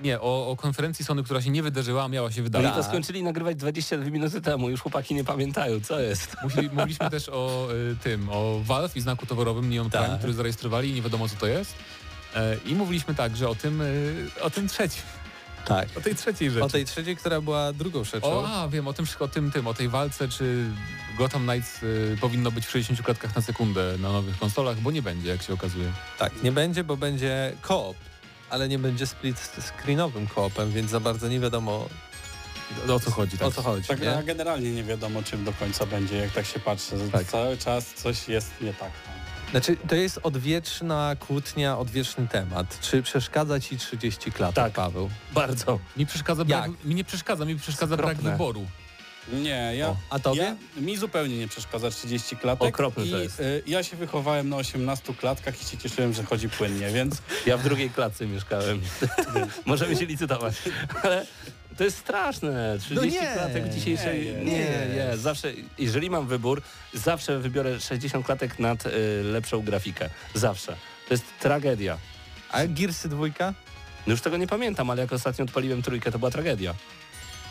[0.00, 2.72] nie o, o konferencji Sony, która się nie wydarzyła, a miała się Oni wydarzyć.
[2.74, 6.36] to skończyli nagrywać 22 minuty temu, już chłopaki nie pamiętają, co jest.
[6.42, 10.18] Mówili, mówiliśmy też o y, tym, o Valve i znaku towarowym Neon Prime, Tak.
[10.18, 11.74] który zarejestrowali i nie wiadomo co to jest.
[12.36, 15.02] E, I mówiliśmy także o tym, y, o tym trzecim,
[15.70, 15.88] Tak.
[15.98, 16.64] o tej trzeciej rzeczy.
[16.64, 18.26] O tej trzeciej, która była drugą rzeczą.
[18.26, 20.64] O, a, wiem, o tym, o tym, tym, o tej walce, czy
[21.18, 25.02] Gotham Knights y, powinno być w 60 klatkach na sekundę na nowych konsolach, bo nie
[25.02, 25.92] będzie, jak się okazuje.
[26.18, 27.96] Tak, nie będzie, bo będzie koop,
[28.50, 31.88] ale nie będzie split screenowym koopem, więc za bardzo nie wiadomo
[32.88, 33.48] O, co chodzi, tak?
[33.48, 33.88] o co chodzi.
[33.88, 34.16] Tak, nie?
[34.16, 36.96] a generalnie nie wiadomo czym do końca będzie, jak tak się patrzy.
[37.12, 37.26] Tak.
[37.26, 38.90] Cały czas coś jest nie tak.
[39.04, 39.19] tam.
[39.50, 42.78] Znaczy, to jest odwieczna kłótnia, odwieczny temat.
[42.80, 44.72] Czy przeszkadza ci 30 klatek, Tak.
[44.72, 45.10] Paweł?
[45.32, 45.78] Bardzo.
[45.96, 48.30] Mi przeszkadza brak, mi nie przeszkadza, mi przeszkadza brak Okropne.
[48.32, 48.66] wyboru.
[49.32, 50.42] Nie, ja, O, a tobie?
[50.42, 53.40] ja mi zupełnie nie przeszkadza 30 klatek Okropne i to jest.
[53.40, 57.14] y, ja się wychowałem na 18 klatkach i się cieszyłem, że chodzi płynnie, więc
[57.46, 58.80] Ja w drugiej klatce mieszkałem.
[59.66, 60.54] Możemy się licytować.
[61.02, 61.26] Ale
[61.80, 62.76] To jest straszne.
[62.80, 63.32] 30 No nie.
[63.34, 64.26] klatek w dzisiejszej...
[64.36, 65.16] Nie, Nie, nie.
[65.16, 66.62] Zawsze, jeżeli mam wybór,
[66.94, 68.90] zawsze wybiorę 60 klatek nad y,
[69.24, 70.10] lepszą grafikę.
[70.34, 70.76] Zawsze.
[71.08, 71.98] To jest tragedia.
[72.52, 73.54] A Gearsy dwójka?
[74.06, 76.74] No już tego nie pamiętam, ale jak ostatnio odpaliłem trójkę, to była tragedia.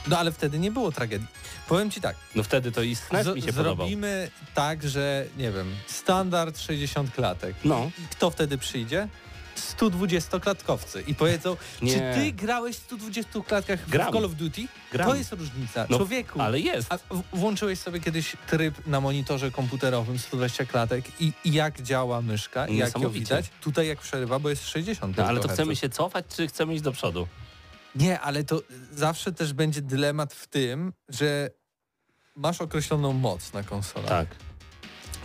[0.07, 1.27] No ale wtedy nie było tragedii.
[1.67, 2.95] Powiem ci tak, No wtedy to i mi
[3.41, 3.75] się podobał.
[3.75, 7.55] zrobimy tak, że nie wiem, standard 60 klatek.
[7.63, 7.91] No.
[8.11, 9.07] Kto wtedy przyjdzie?
[9.59, 11.93] 120-klatkowcy i powiedzą, Nie.
[11.93, 14.11] czy ty grałeś w 120 klatkach Gram.
[14.11, 14.61] w Call of Duty?
[14.91, 15.09] Gram.
[15.09, 15.85] To jest różnica.
[15.89, 16.93] No, Człowieku, Ale jest.
[16.93, 22.21] a w- włączyłeś sobie kiedyś tryb na monitorze komputerowym 120 klatek i, i jak działa
[22.21, 23.19] myszka i jak ją Niesamowicie.
[23.19, 23.45] widać?
[23.61, 26.83] Tutaj jak przerywa, bo jest 60 No, ale to chcemy się cofać, czy chcemy iść
[26.83, 27.27] do przodu?
[27.95, 28.61] Nie, ale to
[28.95, 31.49] zawsze też będzie dylemat w tym, że
[32.35, 34.09] masz określoną moc na konsolach.
[34.09, 34.27] Tak.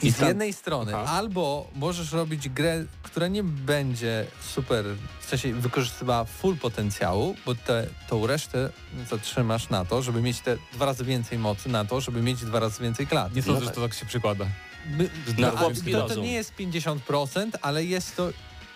[0.03, 1.12] I I z tam- jednej strony Aha.
[1.12, 4.85] albo możesz robić grę, która nie będzie super,
[5.20, 8.70] w sensie wykorzystywała full potencjału, bo te, tą resztę
[9.11, 12.61] zatrzymasz na to, żeby mieć te dwa razy więcej mocy na to, żeby mieć dwa
[12.61, 13.35] razy więcej klat.
[13.35, 14.46] Nie sądzę, No że to tak się przykłada.
[14.87, 18.31] My, Na no, to, to nie jest 50%, ale jest to...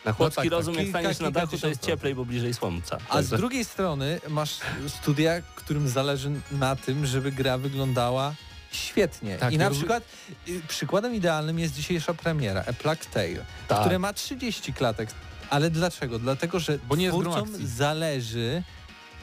[0.05, 0.53] Na chłopski tak, tak.
[0.53, 2.99] rozum, jak Kilka, staniesz na dachu, to jest cieplej, bo bliżej słońca.
[3.09, 8.35] A z drugiej strony masz studia, którym zależy na tym, żeby gra wyglądała
[8.73, 9.39] świetnie.
[9.39, 10.03] Tak, I na przykład
[10.49, 13.81] y, przykładem idealnym jest dzisiejsza premiera, A Plague Tale, Tak.
[13.81, 15.09] które ma 30 klatek.
[15.51, 16.19] Ale dlaczego?
[16.19, 18.63] Dlatego, że Bo nie twórcom zależy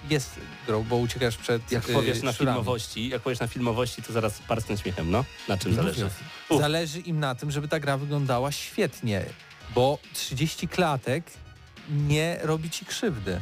[0.09, 2.55] jest grą, bo uciekasz przed Jak y, powiesz na szurami.
[2.55, 5.25] filmowości, jak powiesz na filmowości, to zaraz parsknę śmiechem, no.
[5.47, 6.09] Na czym Nie zależy?
[6.49, 6.61] Uf.
[6.61, 9.25] Zależy im na tym, żeby ta gra wyglądała świetnie,
[9.75, 11.23] bo 30 klatek
[11.89, 13.41] nie robi ci krzywdy.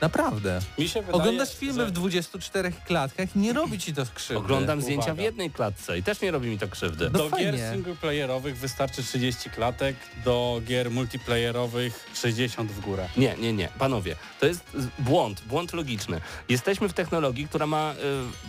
[0.00, 0.60] Naprawdę.
[0.78, 1.86] Mi się wydaje, Oglądasz filmy że...
[1.86, 4.38] w 24 klatkach, nie robi ci to krzywdy.
[4.38, 5.22] Oglądam zdjęcia Uwaga.
[5.22, 7.04] w jednej klatce i też nie robi mi to krzywdy.
[7.04, 7.52] No do fajnie.
[7.52, 13.08] gier singleplayerowych wystarczy 30 klatek, do gier multiplayerowych 60 w górę.
[13.16, 13.68] Nie, nie, nie.
[13.78, 14.60] Panowie, to jest
[14.98, 16.20] błąd, błąd logiczny.
[16.48, 17.94] Jesteśmy w technologii, która ma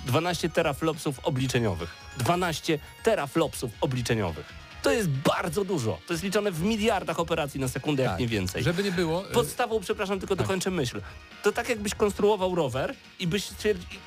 [0.06, 1.90] y, 12 teraflopsów obliczeniowych.
[2.18, 4.67] 12 teraflopsów obliczeniowych.
[4.88, 6.00] To jest bardzo dużo.
[6.08, 8.20] To jest liczone w miliardach operacji na sekundę, jak Tak.
[8.20, 8.64] nie więcej.
[8.64, 9.30] Żeby nie było...
[9.30, 10.46] e, Podstawą, przepraszam, tylko Tak.
[10.48, 11.02] dokończę myśl.
[11.44, 13.48] To tak jakbyś konstruował rower i byś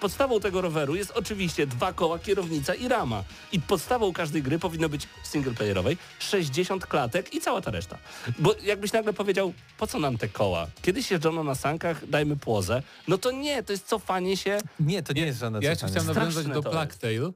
[0.01, 3.25] podstawą tego roweru jest oczywiście dwa koła, kierownica i rama.
[3.53, 7.99] I podstawą każdej gry powinno być singleplayerowej 60 klatek i cała ta reszta.
[8.38, 10.66] Bo jakbyś nagle powiedział, po co nam te koła?
[10.83, 12.83] Kiedyś jeżdżono na sankach, dajmy płozę.
[13.09, 16.01] No to nie, to jest cofanie się, Nie, to nie jest żadne Ja jeszcze cofanie.
[16.03, 17.33] chciałem nawiązać do Plague Tale.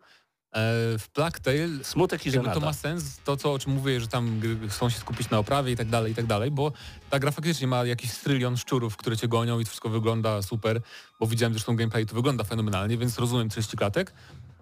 [0.55, 2.55] E, W Plague Tale smutek i żenada.
[2.55, 5.73] to ma sens, to co o czym mówię, że tam chcą się skupić na oprawie
[5.73, 6.73] i tak dalej, i tak dalej, bo
[7.11, 10.81] ta gra faktycznie ma jakiś trylion szczurów, które cię gonią i to wszystko wygląda super,
[11.21, 14.13] bo widziałem zresztą gameplay, to wygląda fenomenalnie, więc rozumiem 30 klatek.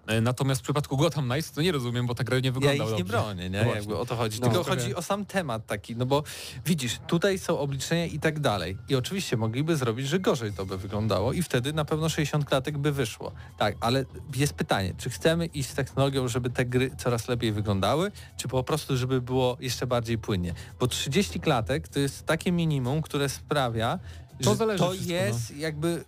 [0.07, 2.83] E, Natomiast w przypadku Gotham Knights to nie rozumiem, bo ta gra nie Ja wygląda
[2.83, 3.63] ich nie bronię, nie?
[3.63, 3.79] Właśnie.
[3.79, 4.39] Jakby o to chodzi.
[4.41, 4.47] No.
[4.49, 6.23] Tylko chodzi o sam temat taki, no bo
[6.65, 8.77] widzisz, tutaj są obliczenia i tak dalej.
[8.89, 12.77] I oczywiście mogliby zrobić, że gorzej to by wyglądało i wtedy na pewno 60 klatek
[12.77, 13.31] by wyszło.
[13.57, 18.11] Tak, ale jest pytanie, czy chcemy iść z technologią, żeby te gry coraz lepiej wyglądały,
[18.37, 20.53] czy po prostu, żeby było jeszcze bardziej płynnie?
[20.79, 23.99] Bo 30 klatek to jest takie minimum, które sprawia,
[24.43, 26.05] To że to wszystko, jest jakby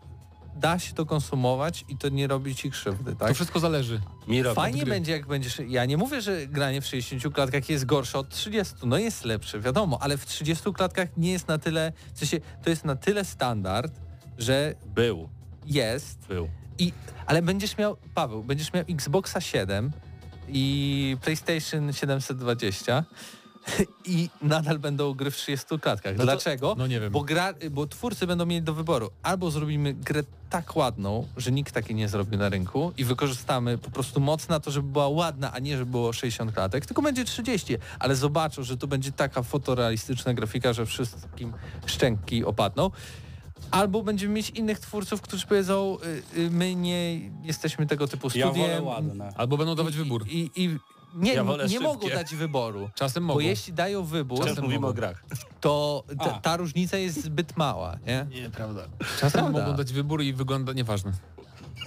[0.55, 3.27] da się to konsumować i to nie robi ci krzywdy, tak?
[3.27, 4.01] To wszystko zależy.
[4.55, 5.61] Fajnie będzie, jak będziesz.
[5.67, 8.75] Ja nie mówię, że granie w 60 klatkach jest gorsze od 30.
[8.85, 11.93] No jest lepsze, wiadomo, ale w 30 klatkach nie jest na tyle.
[12.13, 13.93] W sensie, to jest na tyle standard,
[14.37, 15.29] że Był,
[15.65, 16.27] jest.
[16.27, 16.49] był.
[16.79, 16.93] I,
[17.25, 19.91] ale będziesz miał, Paweł, będziesz miał Xboxa 7
[20.47, 23.03] i PlayStation 720
[24.05, 26.13] i nadal będą gry w 30 klatkach.
[26.13, 26.75] No to- Dlaczego?
[26.77, 27.11] No nie wiem.
[27.11, 29.09] Bo, gra, bo twórcy będą mieli do wyboru.
[29.23, 33.91] Albo zrobimy grę tak ładną, że nikt takiej nie zrobił na rynku i wykorzystamy po
[33.91, 37.25] prostu moc na to, żeby była ładna, a nie żeby było 60 klatek, tylko będzie
[37.25, 41.53] 30, ale zobaczą, że to będzie taka fotorealistyczna grafika, że wszystkim
[41.85, 42.91] szczęki opadną.
[43.71, 45.97] Albo będziemy mieć innych twórców, którzy powiedzą,
[46.35, 48.53] y, y, my nie jesteśmy tego typu Ja studiem.
[48.53, 49.33] wolę ładne.
[49.35, 50.25] Albo będą dawać I- wybór.
[50.27, 50.77] I, i,
[51.15, 51.79] nie, Ja nie szybkie.
[51.79, 52.89] mogą dać wyboru.
[52.95, 53.39] Czasem Bo mogą.
[53.45, 54.91] jeśli dają wybór, Czasem mówimy mogą.
[54.91, 55.23] o grach.
[55.61, 58.27] to ta, ta różnica jest zbyt mała, nie?
[58.41, 58.87] Nieprawda.
[59.19, 59.59] Czasem Prawda.
[59.65, 61.11] mogą dać wybór i wygląda, nieważne.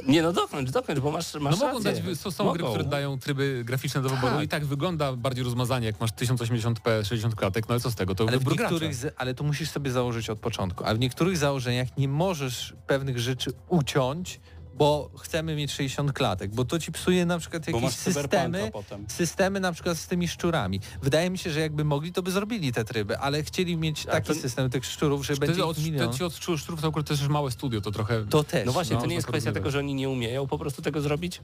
[0.06, 2.02] Nie no, dokończ, dokończ, bo masz, masz No mogą rację.
[2.02, 2.74] dać, są, są gry, Mogą.
[2.74, 4.44] które dają tryby graficzne do wyboru Tak.
[4.44, 8.14] i tak wygląda bardziej rozmazanie, jak masz 1080p, 60 klatek, no ale co z tego,
[8.14, 10.84] to Ale, w wybór niektórych, z, ale to musisz sobie założyć od początku.
[10.86, 14.40] A w niektórych założeniach nie możesz pewnych rzeczy uciąć,
[14.78, 19.04] bo chcemy mieć 60 klatek, bo to ci psuje na przykład jakieś systemy, potem.
[19.08, 20.80] systemy na przykład z tymi szczurami.
[21.02, 24.10] Wydaje mi się, że jakby mogli, to by zrobili te tryby, ale chcieli mieć A
[24.10, 26.12] taki to- system tych szczurów, że będzie od, ich milion.
[26.12, 28.26] ci od szczur- szczurów to akurat też małe studio, to trochę...
[28.26, 28.66] To też.
[28.66, 31.00] No właśnie, No, to nie jest kwestia tego, że oni nie umieją po prostu tego
[31.00, 31.40] zrobić?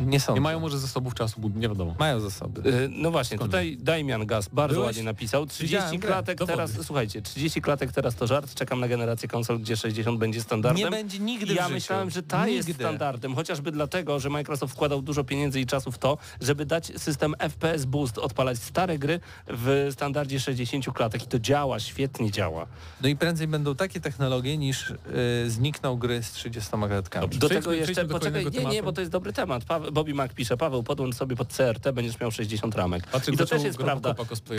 [0.00, 0.34] Nie są.
[0.34, 1.94] Nie mają może zasobów czasu, bo nie wiadomo.
[1.98, 2.70] Mają zasoby.
[2.70, 4.86] Y, No właśnie, Skąd tutaj Damian Gaz bardzo Byłeś?
[4.86, 5.46] ładnie napisał.
[5.46, 6.08] 30 Widziałem grę.
[6.10, 6.52] klatek Dowody.
[6.56, 8.54] teraz, słuchajcie, 30 klatek teraz to żart.
[8.54, 10.84] Czekam na generację konsol, gdzie 60 będzie standardem.
[10.84, 11.74] Nie będzie nigdy ja w życiu.
[11.74, 12.84] myślałem, że ta jest Nigdy.
[12.84, 17.34] standardem, chociażby dlatego, że Microsoft wkładał dużo pieniędzy i czasu w to, żeby dać system
[17.38, 22.66] FPS Boost, odpalać stare gry w standardzie 60 klatek i to działa, świetnie działa.
[23.02, 24.96] No i prędzej będą takie technologie niż y,
[25.50, 27.22] znikną gry z 30 klatkami.
[27.22, 27.38] Dobrze.
[27.38, 29.64] Do Przejdźmy- tego jeszcze, poczekaj, nie, nie, bo to jest dobry temat.
[29.64, 33.06] Paweł, Bobby Mac pisze, Paweł, podłącz sobie pod CRT, będziesz miał 60 ramek.
[33.06, 34.14] Patryk I to też jest prawda.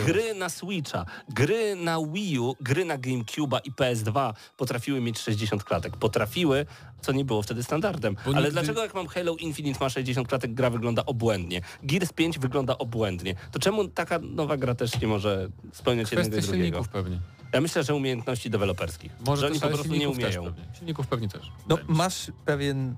[0.06, 5.64] Gry na Switcha, gry na Wii U, gry na GameCube'a i PS2 potrafiły mieć 60
[5.64, 5.96] klatek.
[5.96, 6.66] Potrafiły,
[7.00, 8.14] co nie było wtedy standardem.
[8.14, 11.60] Bo Ale nigdy- dlaczego jak mam Halo Infinite ma 60 klatek, gra wygląda obłędnie?
[11.82, 13.34] Gears 5 wygląda obłędnie.
[13.52, 16.64] To czemu taka nowa gra też nie może spełniać jednego Kwestia i drugiego?
[16.78, 17.20] silników pewnie.
[17.52, 19.12] Ja myślę, że umiejętności deweloperskich.
[19.26, 20.44] Może że oni po prostu nie umieją.
[20.44, 20.64] pewnie.
[20.78, 21.50] Silników pewnie też.
[21.68, 22.96] No masz pewien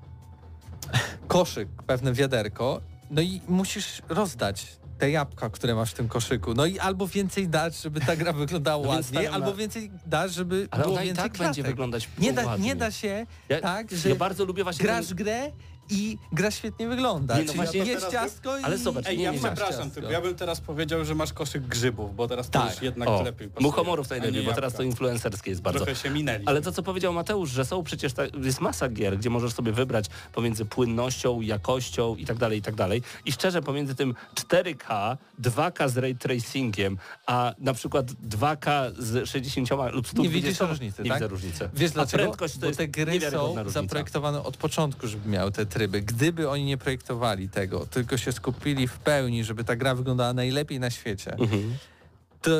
[1.27, 6.53] koszyk, pewne wiaderko, no i musisz rozdać te jabłka, które masz w tym koszyku.
[6.53, 10.33] No i albo więcej dać, żeby ta gra wyglądała No ładniej, na- albo więcej dać,
[10.33, 11.47] żeby Ale było ona i więcej tak klatek.
[11.55, 12.65] będzie wyglądać nie da, ładnie.
[12.67, 15.51] nie da się Ja, tak, że ja bardzo lubię właśnie grasz ten- grę
[15.91, 17.33] i gra świetnie wygląda.
[17.35, 18.63] Nie, no Czyli właśnie- jest teraz- ciastko i...
[18.63, 19.43] Ale zobacz, Ej, nie, ja nie, nie.
[19.43, 22.71] przepraszam, tylko ja bym teraz powiedział, że masz koszyk grzybów, bo teraz to Tak.
[22.73, 25.79] już jednak O, lepiej pasuje, muchomorów nie najlepiej, bo teraz to influencerskie jest bardzo.
[25.79, 26.45] Trochę się minęli.
[26.45, 29.71] Ale to, co powiedział Mateusz, że są przecież, ta, jest masa gier, gdzie możesz sobie
[29.71, 33.01] wybrać pomiędzy płynnością, jakością i tak dalej, i tak dalej.
[33.25, 39.69] I szczerze, pomiędzy tym 4K, 2K z ray tracingiem, a na przykład 2K z 60
[39.93, 40.21] lub 120...
[40.21, 41.17] Nie widzisz różnicy, Nie tak?
[41.19, 41.69] widzę różnicy.
[41.73, 42.23] Wiesz A dlaczego?
[42.23, 43.69] prędkość to Bo jest te gry są różnica.
[43.69, 46.01] zaprojektowane od początku, żeby miały te tryby.
[46.01, 50.79] Gdyby oni nie projektowali tego, tylko się skupili w pełni, żeby ta gra wyglądała najlepiej
[50.79, 51.75] na świecie, Mhm.
[52.41, 52.51] to,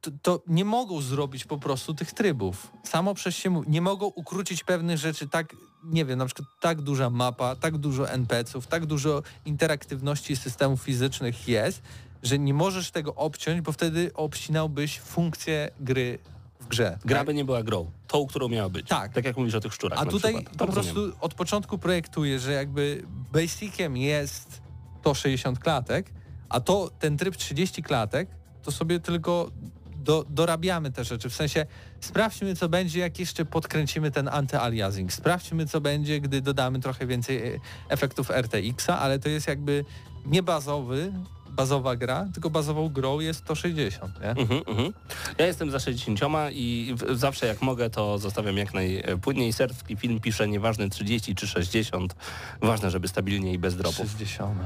[0.00, 2.70] to, to nie mogą zrobić po prostu tych trybów.
[2.84, 7.10] Samo przez się nie mogą ukrócić pewnych rzeczy tak, nie wiem, na przykład tak duża
[7.10, 11.82] mapa, tak dużo NPC-ów, tak dużo interaktywności systemów fizycznych jest,
[12.22, 16.18] że nie możesz tego obciąć, bo wtedy obcinałbyś funkcję gry
[16.64, 16.98] w grze.
[17.04, 17.26] Gra tak?
[17.26, 18.88] by nie była grą, tą, którą miała być.
[18.88, 19.12] Tak.
[19.12, 20.56] Tak jak mówisz o tych szczurach A tutaj przykład.
[20.56, 21.16] po prostu rozumiem.
[21.20, 24.62] od początku projektuje, że jakby basiciem jest
[25.02, 26.10] to 60 klatek,
[26.48, 28.28] a to ten tryb 30 klatek,
[28.62, 29.50] to sobie tylko
[29.96, 31.30] do, dorabiamy te rzeczy.
[31.30, 31.66] W sensie
[32.00, 35.10] sprawdźmy, co będzie, jak jeszcze podkręcimy ten anty-aliasing.
[35.10, 39.84] Sprawdźmy, co będzie, gdy dodamy trochę więcej e, efektów RTX-a, ale to jest jakby
[40.26, 41.12] nie bazowy,
[41.54, 44.30] bazowa gra, tylko bazową grą jest to 60, nie?
[44.30, 44.92] Mhm, mhm.
[45.38, 46.20] Ja jestem za 60
[46.52, 49.52] i zawsze jak mogę, to zostawiam jak najpłynniej.
[49.52, 52.14] Serbski film pisze nieważne 30 czy 60,
[52.62, 53.96] ważne, żeby stabilnie i bez dropów.
[53.96, 54.58] 60.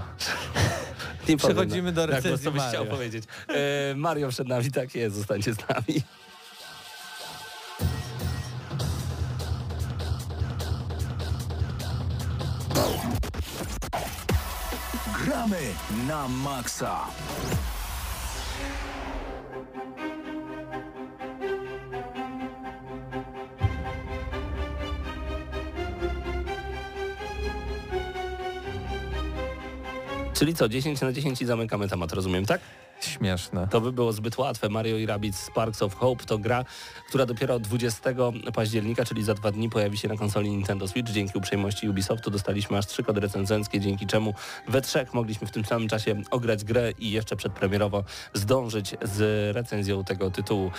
[1.28, 2.80] Nie Przechodzimy do Tak, bo recenzji co byś Mario.
[2.80, 3.24] chciał powiedzieć.
[3.48, 6.02] E, Mario przed nami, tak jest, zostańcie z nami.
[15.28, 15.60] Gramy
[16.08, 17.04] na maksa.
[30.32, 32.60] Czyli co, 10 na 10 i zamykamy temat, rozumiem, tak?
[33.00, 33.68] Śmieszne.
[33.70, 34.68] To by było zbyt łatwe.
[34.68, 36.64] Mario i Rabbids Sparks of Hope to gra,
[37.08, 38.10] która dopiero 20
[38.54, 41.12] października, czyli za dwa dni pojawi się na konsoli Nintendo Switch.
[41.12, 44.34] Dzięki uprzejmości Ubisoftu dostaliśmy aż trzy kody recenzenckie, dzięki czemu
[44.68, 50.04] we trzech mogliśmy w tym samym czasie ograć grę i jeszcze przedpremierowo zdążyć z recenzją
[50.04, 50.70] tego tytułu.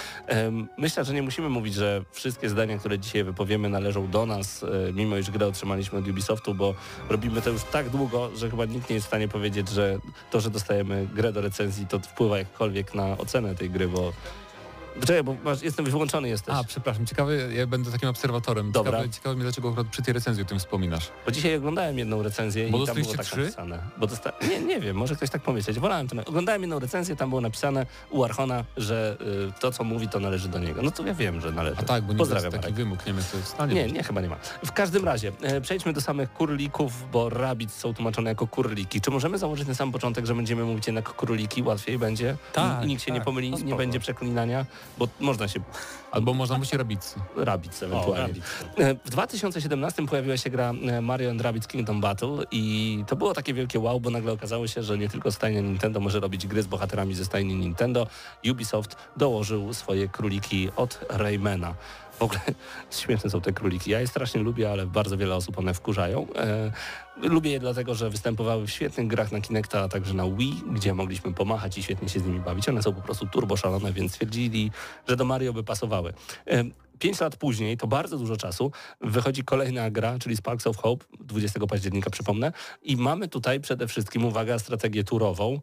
[0.77, 4.93] Myślę, że nie musimy mówić, że wszystkie zdania, które dzisiaj wypowiemy należą do nas, e,
[4.93, 6.75] mimo iż grę otrzymaliśmy od Ubisoftu, bo
[7.09, 9.99] robimy to już tak długo, że chyba nikt nie jest w stanie powiedzieć, że
[10.31, 14.13] to, że dostajemy grę do recenzji, to wpływa jakkolwiek na ocenę tej gry, bo...
[15.01, 16.55] Czekaj, bo masz, jestem wyłączony jesteś.
[16.55, 18.71] A, przepraszam, ciekawy, ja będę takim obserwatorem.
[18.71, 18.91] Dobra.
[18.91, 21.09] Ciekawe, ciekawe mnie, dlaczego akurat przy tej recenzji o tym wspominasz.
[21.25, 23.37] Bo dzisiaj oglądałem jedną recenzję Bo i tam było tak trzy?
[23.39, 23.79] napisane.
[23.97, 24.31] Bo dosta...
[24.49, 25.79] nie, nie wiem, może ktoś tak pomyśleć.
[25.79, 26.15] Wolałem to.
[26.15, 29.17] na- Oglądałem jedną recenzję, tam było napisane u Archona, że
[29.49, 30.81] y, to, co mówi, to należy do niego.
[30.81, 31.77] No to ja wiem, że należy.
[31.79, 32.75] A tak, bo nie Pozdrawiam, jest taki Marek.
[32.75, 33.73] wymóg, nie wiem, co jest w stanie.
[33.75, 33.93] Nie, być.
[33.93, 34.35] nie, chyba nie ma.
[34.65, 39.01] W każdym razie, e, przejdźmy do samych kurlików, bo rabbits są tłumaczone jako kurliki.
[39.01, 41.63] Czy możemy założyć na sam początek, że będziemy mówić jednak króliki?
[41.63, 42.37] Łatwiej będzie?
[42.53, 43.77] Tak, I nikt się nie tak, pomyli, no nie spoko.
[43.77, 44.65] będzie przeklinania,
[44.97, 45.59] bo można się
[46.11, 46.59] Albo można
[47.37, 48.27] rabbits O, ewentualnie.
[48.27, 48.47] Rabbids.
[48.77, 53.33] E, W 2017 pojawiła się gra e, Mario and Rabbids Kingdom Battle i to było
[53.33, 56.63] takie wielkie wow, bo nagle okazało się, że nie tylko stajnia Nintendo może robić gry
[56.63, 58.07] z bohaterami ze stajni Nintendo.
[58.51, 61.73] Ubisoft dołożył swoje króliki od Raymana.
[62.19, 62.39] W ogóle
[62.99, 63.91] śmieszne są te króliki.
[63.91, 66.27] Ja je strasznie lubię, ale bardzo wiele osób one wkurzają.
[66.35, 66.71] E,
[67.17, 70.93] lubię je dlatego, że występowały w świetnych grach na Kinecta, a także na Wii, gdzie
[70.93, 72.69] mogliśmy pomachać i świetnie się z nimi bawić.
[72.69, 74.71] One są po prostu turbo szalone, więc stwierdzili,
[75.07, 76.13] że do Mario by pasowały.
[76.47, 76.63] E,
[76.99, 81.59] Pięć lat później, to bardzo dużo czasu, wychodzi kolejna gra, czyli Sparks of Hope, 20
[81.67, 82.51] października przypomnę,
[82.83, 85.59] i mamy tutaj przede wszystkim, uwaga, strategię turową,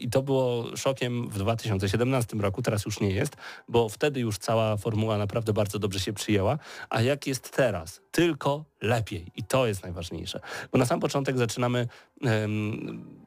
[0.00, 3.36] I to było szokiem w 2017 roku, teraz już nie jest,
[3.68, 6.58] bo wtedy już cała formuła naprawdę bardzo dobrze się przyjęła.
[6.90, 8.00] A jak jest teraz?
[8.10, 9.32] Tylko lepiej.
[9.36, 10.40] I to jest najważniejsze.
[10.72, 11.88] Bo na sam początek zaczynamy
[12.22, 13.24] um,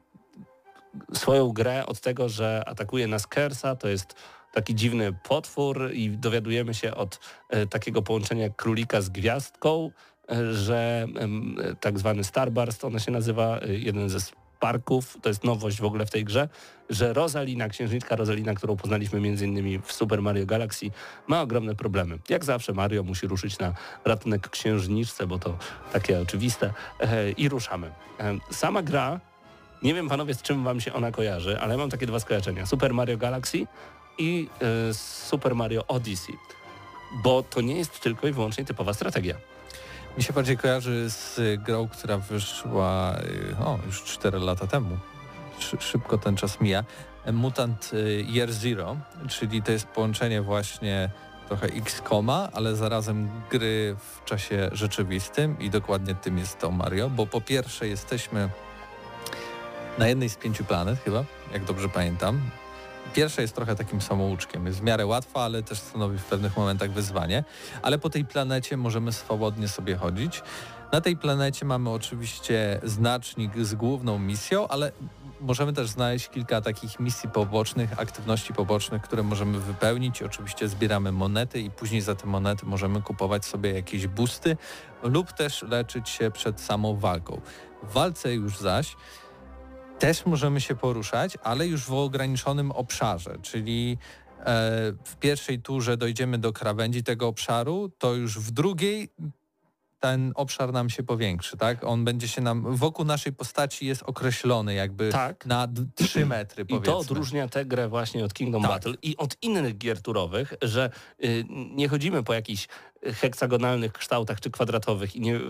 [1.12, 4.14] swoją grę od tego, że atakuje nas Kersa, to jest
[4.52, 9.90] taki dziwny potwór i dowiadujemy się od e, takiego połączenia królika z gwiazdką,
[10.30, 14.20] e, że e, tak zwany Starburst, ona się nazywa, e, jeden ze
[14.58, 16.48] parków, to jest nowość w ogóle w tej grze,
[16.90, 19.82] że Rosalina, księżniczka Rosalina, którą poznaliśmy m.in.
[19.82, 20.86] w Super Mario Galaxy,
[21.26, 22.18] ma ogromne problemy.
[22.28, 25.58] Jak zawsze Mario musi ruszyć na ratunek księżniczce, bo to
[25.92, 27.90] takie oczywiste e, i ruszamy.
[28.20, 29.20] E, sama gra,
[29.82, 32.66] nie wiem panowie z czym wam się ona kojarzy, ale mam takie dwa skojarzenia.
[32.66, 33.66] Super Mario Galaxy
[34.18, 34.48] i
[34.90, 36.34] e, Super Mario Odyssey,
[37.22, 39.34] bo to nie jest tylko i wyłącznie typowa strategia.
[40.16, 44.98] Mi się bardziej kojarzy z grą, która wyszła y, o, już 4 lata temu.
[45.80, 46.84] Szybko ten czas mija.
[47.32, 48.96] Mutant y, Year Zero,
[49.28, 51.10] czyli to jest połączenie właśnie
[51.48, 57.26] trochę X-Koma, ale zarazem gry w czasie rzeczywistym i dokładnie tym jest to Mario, bo
[57.26, 58.48] po pierwsze jesteśmy
[59.98, 62.40] na jednej z pięciu planet chyba, jak dobrze pamiętam.
[63.14, 66.90] Pierwsza jest trochę takim samouczkiem, jest w miarę łatwa, ale też stanowi w pewnych momentach
[66.90, 67.44] wyzwanie,
[67.82, 70.42] ale po tej planecie możemy swobodnie sobie chodzić.
[70.92, 74.92] Na tej planecie mamy oczywiście znacznik z główną misją, ale
[75.40, 80.22] możemy też znaleźć kilka takich misji pobocznych, aktywności pobocznych, które możemy wypełnić.
[80.22, 84.56] Oczywiście zbieramy monety i później za te monety możemy kupować sobie jakieś busty
[85.02, 87.40] lub też leczyć się przed samą walką.
[87.82, 88.96] W walce już zaś
[89.98, 93.98] też możemy się poruszać, ale już w ograniczonym obszarze, czyli
[94.40, 94.44] e,
[95.04, 99.08] w pierwszej turze dojdziemy do krawędzi tego obszaru, to już w drugiej
[100.00, 101.84] ten obszar nam się powiększy, tak?
[101.84, 105.46] On będzie się nam, wokół naszej postaci jest określony jakby tak.
[105.46, 106.92] na 3 metry powiedzmy.
[106.92, 108.70] I to odróżnia tę grę właśnie od Kingdom tak.
[108.70, 110.90] Battle i od innych gier turowych, że
[111.24, 112.68] y, nie chodzimy po jakichś
[113.02, 115.40] heksagonalnych kształtach czy kwadratowych i nie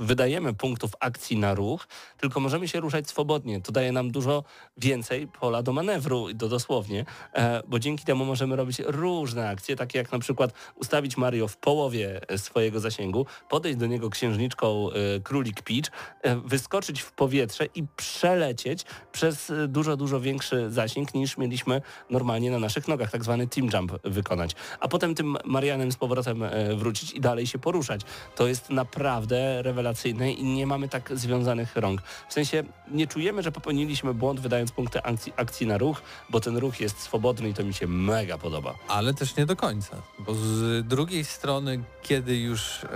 [0.00, 1.86] wydajemy punktów akcji na ruch,
[2.20, 3.60] tylko możemy się ruszać swobodnie.
[3.60, 4.44] To daje nam dużo
[4.76, 9.98] więcej pola do manewru, do dosłownie, e, bo dzięki temu możemy robić różne akcje, takie
[9.98, 15.62] jak na przykład ustawić Mario w połowie swojego zasięgu, podejść do niego księżniczką e, Królik
[15.62, 15.90] Peach,
[16.22, 22.58] e, wyskoczyć w powietrze i przelecieć przez dużo, dużo większy zasięg niż mieliśmy normalnie na
[22.58, 24.52] naszych nogach, tak zwany team jump wykonać.
[24.80, 26.44] A potem tym Marianem z powrotem
[26.76, 28.00] wrócić wrócić i dalej się poruszać.
[28.36, 32.02] To jest naprawdę rewelacyjne i nie mamy tak związanych rąk.
[32.28, 36.56] W sensie nie czujemy, że popełniliśmy błąd wydając punkty akcji, akcji na ruch, bo ten
[36.56, 38.74] ruch jest swobodny i to mi się mega podoba.
[38.88, 42.88] Ale też nie do końca, bo z drugiej strony, kiedy już e,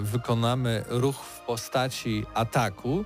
[0.00, 3.04] wykonamy ruch w postaci ataku,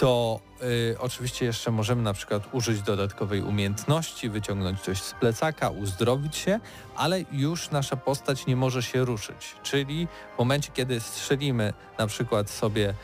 [0.00, 6.36] to y, oczywiście jeszcze możemy na przykład użyć dodatkowej umiejętności, wyciągnąć coś z plecaka, uzdrowić
[6.36, 6.60] się,
[6.96, 9.54] ale już nasza postać nie może się ruszyć.
[9.62, 12.94] Czyli w momencie, kiedy strzelimy na przykład sobie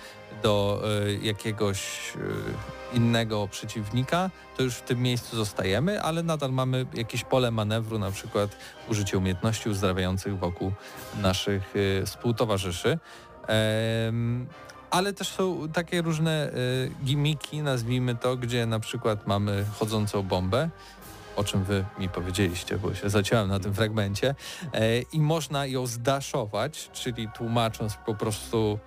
[0.42, 1.78] do y, jakiegoś
[2.16, 7.98] y, innego przeciwnika, to już w tym miejscu zostajemy, ale nadal mamy jakieś pole manewru,
[7.98, 8.56] na przykład
[8.88, 10.72] użycie umiejętności uzdrawiających wokół
[11.22, 12.98] naszych y, współtowarzyszy
[14.96, 20.70] ale też są takie różne y, gimiki, nazwijmy to, gdzie na przykład mamy chodzącą bombę,
[21.36, 24.34] o czym wy mi powiedzieliście, bo się zaciąłem na tym fragmencie,
[24.72, 28.78] e, i można ją zdaszować, czyli tłumacząc po prostu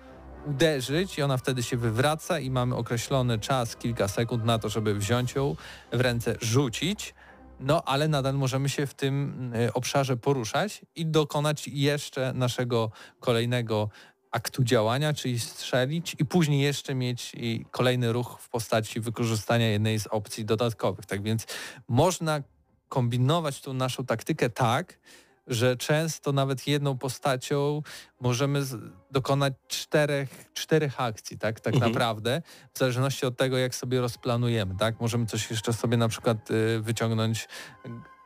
[0.46, 4.94] uderzyć i ona wtedy się wywraca i mamy określony czas, kilka sekund na to, żeby
[4.94, 5.56] wziąć ją
[5.92, 7.14] w ręce, rzucić,
[7.60, 12.90] no ale nadal możemy się w tym y, obszarze poruszać i dokonać jeszcze naszego
[13.20, 13.88] kolejnego
[14.30, 17.32] aktu działania, czyli strzelić i później jeszcze mieć
[17.70, 21.06] kolejny ruch w postaci wykorzystania jednej z opcji dodatkowych.
[21.06, 21.46] Tak więc
[21.88, 22.42] można
[22.88, 24.98] kombinować tą naszą taktykę tak,
[25.46, 27.82] że często nawet jedną postacią
[28.20, 28.62] możemy
[29.10, 31.92] dokonać czterech, czterech akcji, tak, tak mhm.
[31.92, 32.42] naprawdę,
[32.74, 35.00] w zależności od tego, jak sobie rozplanujemy, tak.
[35.00, 37.48] Możemy coś jeszcze sobie na przykład y, wyciągnąć,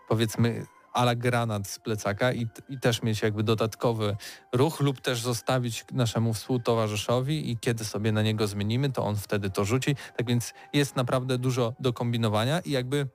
[0.09, 4.17] powiedzmy, ala granat z plecaka i, i też mieć jakby dodatkowy
[4.53, 9.51] ruch lub też zostawić naszemu współtowarzyszowi i kiedy sobie na niego zmienimy, to on wtedy
[9.51, 9.97] to rzuci.
[10.17, 13.07] Tak więc jest naprawdę dużo do kombinowania i jakby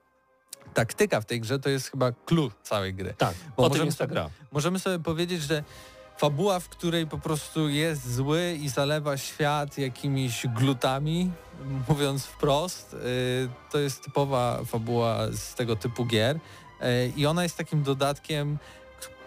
[0.73, 3.13] taktyka w tej grze to jest chyba clue całej gry.
[3.17, 4.29] Tak, bo o możemy, jest ta gra.
[4.51, 5.63] Możemy sobie powiedzieć, że
[6.17, 11.31] fabuła, w której po prostu jest zły i zalewa świat jakimiś glutami,
[11.89, 16.39] mówiąc wprost, yy, to jest typowa fabuła z tego typu gier.
[16.81, 18.57] E, I ona jest takim dodatkiem,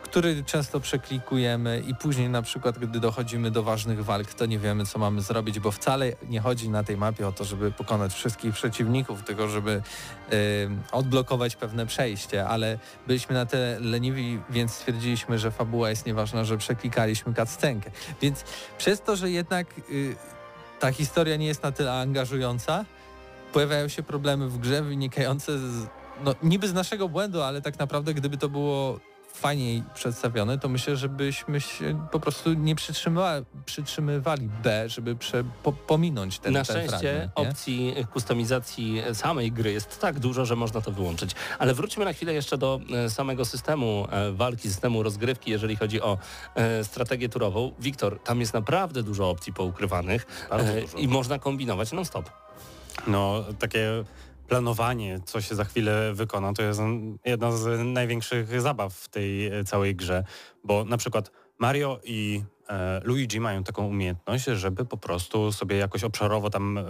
[0.02, 4.86] który często przeklikujemy i później na przykład, gdy dochodzimy do ważnych walk, to nie wiemy,
[4.86, 8.54] co mamy zrobić, bo wcale nie chodzi na tej mapie o to, żeby pokonać wszystkich
[8.54, 9.82] przeciwników, tylko żeby
[10.92, 16.58] odblokować pewne przejście, ale byliśmy na tyle leniwi, więc stwierdziliśmy, że fabuła jest nieważna, że
[16.58, 17.90] przeklikaliśmy cutscenkę.
[18.22, 18.44] Więc
[18.78, 20.16] przez to, że jednak y,
[20.80, 22.84] ta historia nie jest na tyle angażująca,
[23.52, 25.86] pojawiają się problemy w grze wynikające z,
[26.24, 29.00] no, niby z naszego błędu, ale tak naprawdę gdyby to było
[29.34, 35.72] fajniej przedstawione, to myślę, żebyśmy się po prostu nie przytrzymywali, przytrzymywali B, żeby prze, po,
[35.72, 40.80] pominąć ten, Na ten szczęście fragment, opcji kustomizacji samej gry jest tak dużo, że można
[40.80, 41.30] to wyłączyć.
[41.58, 46.02] Ale wróćmy na chwilę jeszcze do e, samego systemu e, walki, systemu rozgrywki, jeżeli chodzi
[46.02, 46.18] o
[46.54, 47.72] e, strategię turową.
[47.78, 50.98] Wiktor, tam jest naprawdę dużo opcji poukrywanych Bardzo e, dużo.
[50.98, 52.30] i można kombinować non-stop.
[53.06, 54.04] No, takie
[54.52, 56.80] planowanie, co się za chwilę wykona, to jest
[57.24, 60.24] jedna z największych zabaw w tej e, całej grze,
[60.64, 66.04] bo na przykład Mario i e, Luigi mają taką umiejętność, żeby po prostu sobie jakoś
[66.04, 66.84] obszarowo tam e,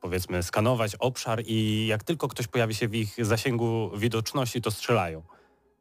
[0.00, 5.22] powiedzmy skanować obszar i jak tylko ktoś pojawi się w ich zasięgu widoczności, to strzelają.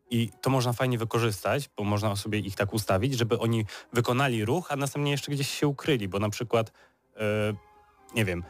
[0.09, 4.71] I to można fajnie wykorzystać, bo można sobie ich tak ustawić, żeby oni wykonali ruch,
[4.71, 6.71] a następnie jeszcze gdzieś się ukryli, bo na przykład,
[7.17, 7.53] e,
[8.15, 8.43] nie wiem,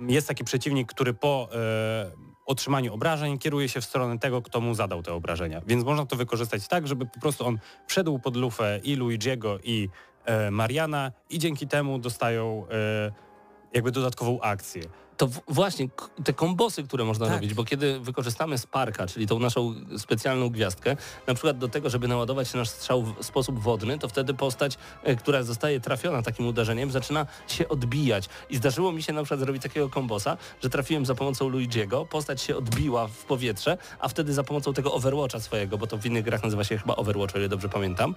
[0.00, 2.10] jest taki przeciwnik, który po e,
[2.46, 5.60] otrzymaniu obrażeń kieruje się w stronę tego, kto mu zadał te obrażenia.
[5.66, 9.88] Więc można to wykorzystać tak, żeby po prostu on wszedł pod lufę i Luigiego i
[10.24, 13.12] e, Mariana i dzięki temu dostają e,
[13.74, 14.82] jakby dodatkową akcję.
[15.16, 15.88] To właśnie
[16.24, 17.34] te kombosy, które można Tak.
[17.34, 20.96] robić, bo kiedy wykorzystamy Sparka, czyli tą naszą specjalną gwiazdkę,
[21.26, 25.16] na przykład do tego, żeby naładować nasz strzał w sposób wodny, to wtedy postać, e,
[25.16, 28.28] która zostaje trafiona takim uderzeniem, zaczyna się odbijać.
[28.50, 32.42] I zdarzyło mi się na przykład zrobić takiego kombosa, że trafiłem za pomocą Luigiego, postać
[32.42, 36.24] się odbiła w powietrze, a wtedy za pomocą tego Overwatcha swojego, bo to w innych
[36.24, 38.14] grach nazywa się chyba Overwatch, o ile dobrze pamiętam,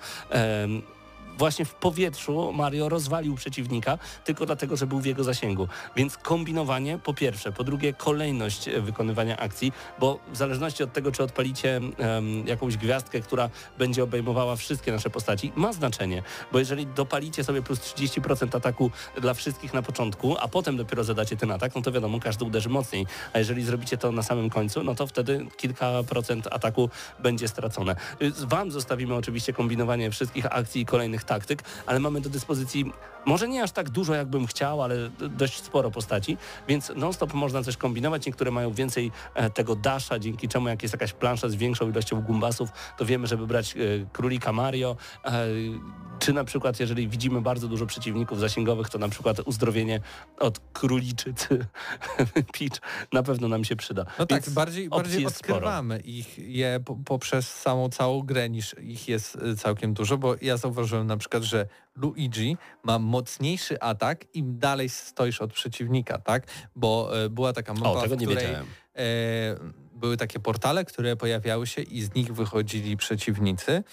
[1.39, 5.67] właśnie w powietrzu Mario rozwalił przeciwnika tylko dlatego, że był w jego zasięgu.
[5.95, 11.11] Więc kombinowanie po pierwsze, po drugie kolejność e, wykonywania akcji, bo w zależności od tego,
[11.11, 16.87] czy odpalicie em, jakąś gwiazdkę, która będzie obejmowała wszystkie nasze postaci, ma znaczenie, bo jeżeli
[16.87, 21.75] dopalicie sobie plus 30% ataku dla wszystkich na początku, a potem dopiero zadacie ten atak,
[21.75, 25.07] no to wiadomo, każdy uderzy mocniej, a jeżeli zrobicie to na samym końcu, no to
[25.07, 27.95] wtedy kilka procent ataku będzie stracone.
[28.21, 32.91] Y, Wam zostawimy oczywiście kombinowanie wszystkich akcji i kolejnych taktyk, ale mamy do dyspozycji
[33.25, 37.77] może nie aż tak dużo, jakbym chciał, ale dość sporo postaci, więc non-stop można coś
[37.77, 38.25] kombinować.
[38.25, 42.21] Niektóre mają więcej e, tego dasha, dzięki czemu jak jest jakaś plansza z większą ilością
[42.21, 43.79] gumbasów, to wiemy, żeby brać e,
[44.13, 45.47] królika Mario, e,
[46.19, 49.99] czy na przykład jeżeli widzimy bardzo dużo przeciwników zasięgowych, to na przykład uzdrowienie
[50.39, 51.65] od króliczycy
[52.59, 52.81] Peach
[53.13, 54.05] na pewno nam się przyda.
[54.19, 55.55] No tak, Więc bardziej, opcji bardziej jest sporo.
[55.55, 60.35] odkrywamy ich je po, poprzez samą całą grę niż ich jest y, całkiem dużo, bo
[60.41, 66.47] ja zauważyłem na przykład, że Luigi ma mocniejszy atak im dalej stoisz od przeciwnika, tak?
[66.75, 68.65] Bo e, była taka mapa, O, tego w nie której wiedziałem.
[68.95, 73.83] e, były takie portale, które pojawiały się i z nich wychodzili przeciwnicy.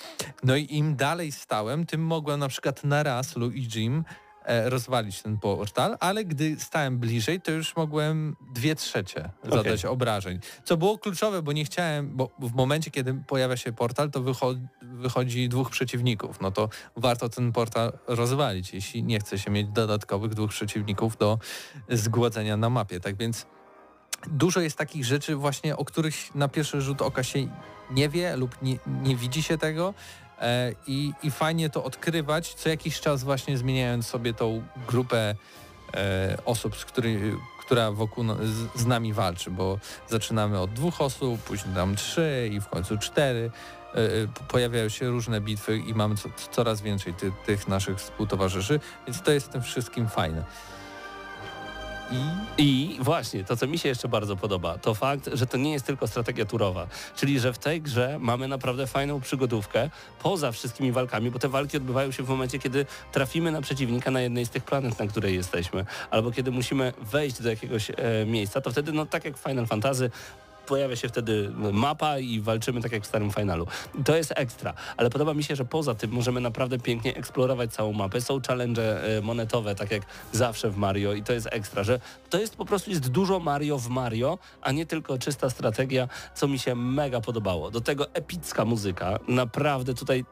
[0.43, 4.05] No i im dalej stałem, tym mogłem na przykład na raz Luigim
[4.47, 10.39] rozwalić ten portal, ale gdy stałem bliżej, to już mogłem dwie trzecie zadać obrażeń.
[10.65, 14.67] Co było kluczowe, bo nie chciałem, bo w momencie, kiedy pojawia się portal, to wycho-
[14.83, 16.41] wychodzi dwóch przeciwników.
[16.41, 21.39] No to warto ten portal rozwalić, jeśli nie chce się mieć dodatkowych dwóch przeciwników do
[21.89, 23.01] zgładzenia na mapie.
[23.01, 23.47] Tak więc
[24.27, 27.39] dużo jest takich rzeczy właśnie, o których na pierwszy rzut oka się
[27.91, 29.95] nie wie lub nie, nie widzi się tego
[30.25, 30.26] e,
[30.87, 35.35] i, i fajnie to odkrywać, co jakiś czas właśnie zmieniając sobie tą grupę
[35.95, 39.79] e, osób, z który, która wokół no, z, z nami walczy, bo
[40.09, 43.51] zaczynamy od dwóch osób, później tam trzy i w końcu cztery.
[43.95, 44.03] E, e,
[44.49, 49.33] Pojawiają się różne bitwy i mamy co, coraz więcej ty, tych naszych współtowarzyszy, więc to
[49.33, 50.45] jest w tym wszystkim fajne.
[52.11, 55.73] I I właśnie, to co mi się jeszcze bardzo podoba, to fakt, że to nie
[55.73, 56.87] jest tylko strategia turowa.
[57.17, 59.91] Czyli, że w tej grze mamy naprawdę fajną przygodówkę
[60.23, 64.21] poza wszystkimi walkami, bo te walki odbywają się w momencie, kiedy trafimy na przeciwnika na
[64.21, 65.85] jednej z tych planet, na której jesteśmy.
[66.11, 67.95] Albo kiedy musimy wejść do jakiegoś e,
[68.27, 70.11] miejsca, to wtedy, no tak jak w Final Fantasy,
[70.67, 73.67] pojawia się wtedy mapa i walczymy tak jak w starym finalu.
[74.05, 77.93] To jest ekstra, ale podoba mi się, że poza tym możemy naprawdę pięknie eksplorować całą
[77.93, 78.21] mapę.
[78.21, 80.03] Są challenge e, monetowe, tak jak
[80.33, 82.01] zawsze w Mario i to jest ekstra, że
[82.31, 86.49] to jest po prostu jest dużo Mario w Mario, a nie tylko czysta strategia, co
[86.49, 87.71] mi się mega podobało.
[87.71, 90.25] Do tego epicka muzyka, naprawdę tutaj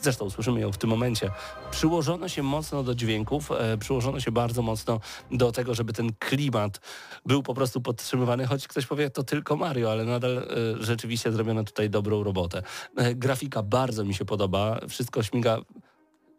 [0.00, 1.30] zresztą słyszymy ją w tym momencie,
[1.70, 6.80] przyłożono się mocno do dźwięków, e, przyłożono się bardzo mocno do tego, żeby ten klimat
[7.26, 10.44] był po prostu podtrzymywany, choć ktoś powie, to tylko Mario, ale nadal e,
[10.80, 12.62] rzeczywiście zrobiono tutaj dobrą robotę.
[12.96, 15.58] E, grafika bardzo mi się podoba, wszystko śmiga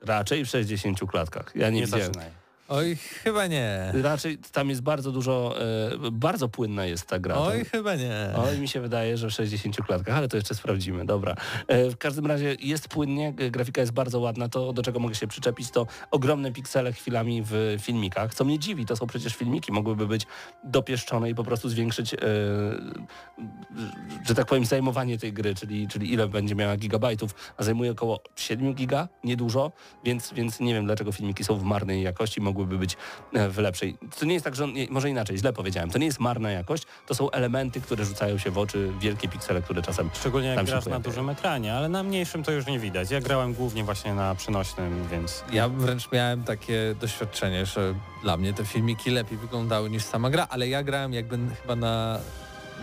[0.02, 1.52] raczej w 60 klatkach.
[1.56, 2.06] Ja nie, Nie widziałem.
[2.06, 2.49] zaczynaj.
[2.70, 3.92] Oj, chyba nie.
[4.02, 5.56] Raczej tam jest bardzo dużo,
[6.06, 7.36] e, bardzo płynna jest ta gra.
[7.36, 8.30] Oj, To- chyba nie.
[8.38, 11.36] Oj, mi się wydaje, że w 60 klatkach, ale to jeszcze sprawdzimy, dobra.
[11.68, 15.28] E, w każdym razie jest płynnie, grafika jest bardzo ładna, to do czego mogę się
[15.28, 20.08] przyczepić, to ogromne piksele chwilami w filmikach, co mnie dziwi, to są przecież filmiki, mogłyby
[20.08, 20.28] być
[20.64, 22.18] dopieszczone i po prostu zwiększyć, e,
[24.28, 28.20] że tak powiem, zajmowanie tej gry, czyli, czyli ile będzie miała gigabajtów, a zajmuje około
[28.36, 29.72] 7 giga, niedużo,
[30.06, 32.98] więc, więc nie wiem, dlaczego filmiki są w marnej jakości, mogłyby być
[33.34, 33.98] e, w lepszej.
[34.20, 36.84] To nie jest tak, że on, może inaczej, źle powiedziałem, to nie jest marna jakość,
[37.08, 40.10] to są elementy, które rzucają się w oczy, wielkie piksele, które czasem...
[40.14, 43.12] Szczególnie jak Tam się grasz na dużym ekranie, ale na mniejszym to już nie widać.
[43.12, 47.94] Ja grałem głównie właśnie na przenośnym, więc Ja wręcz miałem takie doświadczenie, że
[48.24, 52.20] dla mnie te filmiki lepiej wyglądały niż sama gra, ale ja grałem jakby chyba na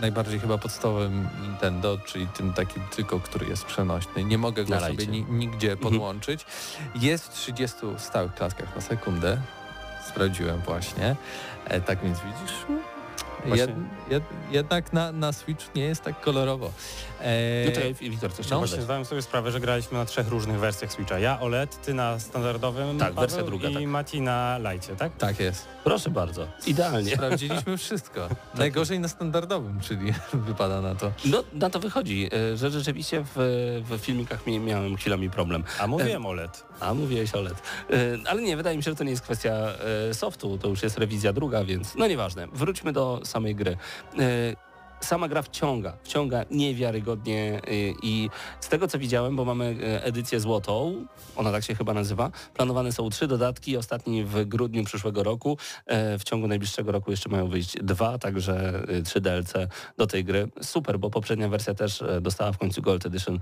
[0.01, 4.23] najbardziej chyba podstawowym Nintendo, czyli tym takim tylko, który jest przenośny.
[4.23, 6.45] Nie mogę go sobie nigdzie podłączyć.
[6.95, 9.41] Jest w 30 stałych klatkach na sekundę.
[10.09, 11.15] Sprawdziłem właśnie.
[11.65, 12.55] E, tak więc widzisz,
[13.45, 13.71] jed,
[14.09, 16.71] jed, jednak na, na Switch nie jest tak kolorowo.
[17.21, 20.59] E, No czekaj, Wiktor, coś no, Właśnie zdałem sobie sprawę, że graliśmy na trzech różnych
[20.59, 21.19] wersjach Switcha.
[21.19, 23.83] Ja OLED, ty na standardowym Tak, Paweł, wersja druga, i tak.
[23.83, 25.17] Mati na lajcie, tak?
[25.17, 25.67] tak jest.
[25.83, 27.15] Proszę bardzo, idealnie.
[27.15, 28.29] Sprawdziliśmy wszystko.
[28.55, 31.11] Najgorzej na standardowym, czyli wypada na to.
[31.25, 35.63] No, na to wychodzi, e, że rzeczywiście w, w filmikach mi, miałem chwilami problem.
[35.79, 36.63] A mówiłem OLED.
[36.79, 37.61] A mówiłeś OLED.
[37.89, 37.95] E,
[38.29, 39.53] Ale nie, wydaje mi się, że to nie jest kwestia
[40.09, 42.47] e, softu, to już jest rewizja druga, więc no nieważne.
[42.47, 43.77] Wróćmy do samej gry.
[44.19, 44.55] E,
[45.01, 47.71] Sama gra wciąga, wciąga niewiarygodnie e,
[48.03, 48.29] i
[48.59, 52.91] z tego co widziałem, bo mamy e, edycję złotą, ona tak się chyba nazywa, planowane
[52.91, 57.47] są trzy dodatki, ostatni w grudniu przyszłego roku, E, w ciągu najbliższego roku jeszcze mają
[57.47, 59.53] wyjść dwa, także e, trzy DLC
[59.97, 60.47] do tej gry.
[60.61, 63.39] Super, bo poprzednia wersja też e, dostała w końcu Gold Edition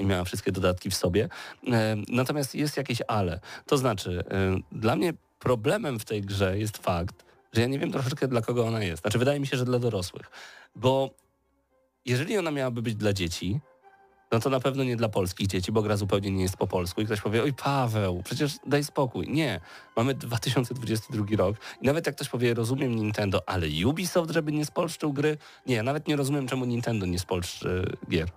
[0.00, 1.28] i miała wszystkie dodatki w sobie.
[2.08, 3.40] Natomiast jest jakieś ale.
[3.66, 4.24] To znaczy,
[4.72, 8.66] dla mnie problemem w tej grze jest fakt, że ja nie wiem troszeczkę dla kogo
[8.66, 9.02] ona jest.
[9.02, 10.30] Znaczy, wydaje mi się, że dla dorosłych.
[10.74, 11.10] Bo
[12.04, 13.60] jeżeli ona miałaby być dla dzieci,
[14.32, 17.00] no to na pewno nie dla polskich dzieci, bo gra zupełnie nie jest po polsku.
[17.00, 19.28] I ktoś powie, oj Paweł, przecież daj spokój.
[19.28, 19.60] Nie,
[19.96, 25.12] mamy 2022 rok i nawet jak ktoś powie, rozumiem Nintendo, ale Ubisoft, żeby nie spolszczył
[25.12, 25.38] gry?
[25.66, 28.28] Nie, ja nawet nie rozumiem, czemu Nintendo nie spolszczy gier.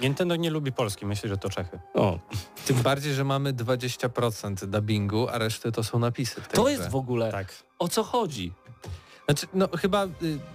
[0.00, 1.78] Nintendo nie lubi Polski, myślę, że to Czechy.
[1.94, 2.18] O,
[2.66, 6.40] Tym bardziej, że mamy 20% dubbingu, a reszty to są napisy.
[6.52, 6.72] To grze.
[6.72, 7.54] jest w ogóle, Tak.
[7.78, 8.52] o co chodzi?
[9.24, 10.08] Znaczy, no chyba y,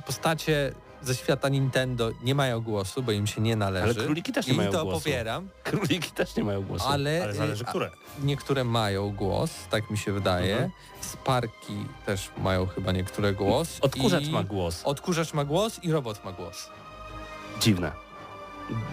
[0.06, 0.74] postacie
[1.04, 3.84] ze świata Nintendo nie mają głosu, bo im się nie należy.
[4.00, 5.00] Ale króliki też nie I mają to głosu.
[5.00, 6.86] popieram, Króliki też nie mają głosu.
[6.88, 7.92] ale, Ale zależy, y, które.
[8.24, 10.54] niektóre mają głos, tak mi się wydaje.
[10.54, 10.72] Mhm.
[11.02, 13.78] Sparki też mają chyba niektóre głos.
[13.82, 14.32] Odkurzacz i...
[14.32, 14.82] ma głos.
[14.84, 16.70] Odkurzacz ma głos i robot ma głos.
[17.60, 17.92] Dziwne.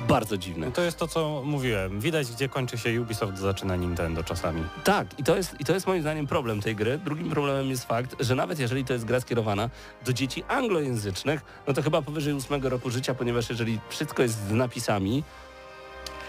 [0.08, 0.66] Bardzo dziwne.
[0.66, 2.00] No to jest to, co mówiłem.
[2.00, 4.62] Widać, gdzie kończy się Ubisoft, zaczyna Nintendo czasami.
[4.84, 6.98] Tak, i to, jest, i to jest moim zdaniem problem tej gry.
[6.98, 9.70] Drugim problemem jest fakt, że nawet jeżeli to jest gra skierowana
[10.04, 14.52] do dzieci anglojęzycznych, no to chyba powyżej ósmego roku życia, ponieważ jeżeli wszystko jest z
[14.52, 15.22] napisami,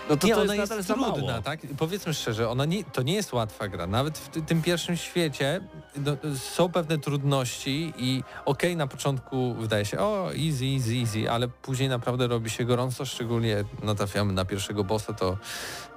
[0.09, 1.59] no to nie, to ona jest jest, trudna, tak?
[1.77, 3.87] Powiedzmy szczerze, ona nie, to nie jest łatwa gra.
[3.87, 5.61] Nawet w ty, tym pierwszym świecie
[5.97, 11.47] no, są pewne trudności i okej, na początku wydaje się, o, easy, easy, easy, ale
[11.47, 15.37] później naprawdę robi się gorąco, szczególnie natrafiamy na pierwszego bossa, to,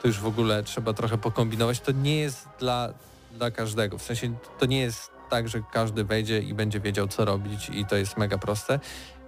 [0.03, 1.81] to już w ogóle trzeba trochę pokombinować.
[1.81, 2.93] To nie jest dla,
[3.33, 3.99] dla każdego.
[3.99, 7.87] W sensie to nie jest tak, że każdy wejdzie i będzie wiedział, co robić i
[7.87, 8.81] to jest mega proste.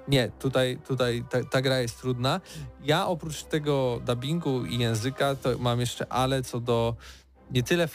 [0.08, 2.40] Nie, tutaj, tutaj ta, ta gra jest trudna.
[2.82, 6.96] Ja oprócz tego dubbingu i języka to mam jeszcze ale co do
[7.50, 7.88] nie tyle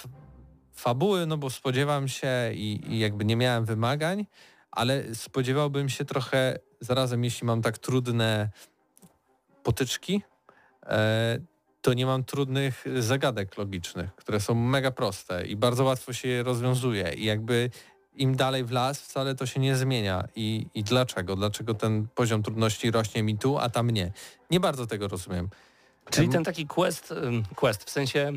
[0.74, 4.26] fabuły, no bo spodziewam się i, i jakby nie miałem wymagań,
[4.72, 8.49] ale spodziewałbym się trochę zarazem, jeśli mam tak trudne
[9.64, 10.22] potyczki,
[10.86, 11.39] e,
[11.82, 16.43] to nie mam trudnych zagadek logicznych, które są mega proste i bardzo łatwo się je
[16.43, 17.70] rozwiązuje i jakby
[18.20, 21.36] im dalej w las wcale to się nie zmienia i, i dlaczego?
[21.36, 24.11] Dlaczego ten poziom trudności rośnie mi tu, a tam nie?
[24.51, 25.49] Nie bardzo tego rozumiem.
[26.09, 27.13] Czyli ten taki quest,
[27.55, 28.34] quest w sensie,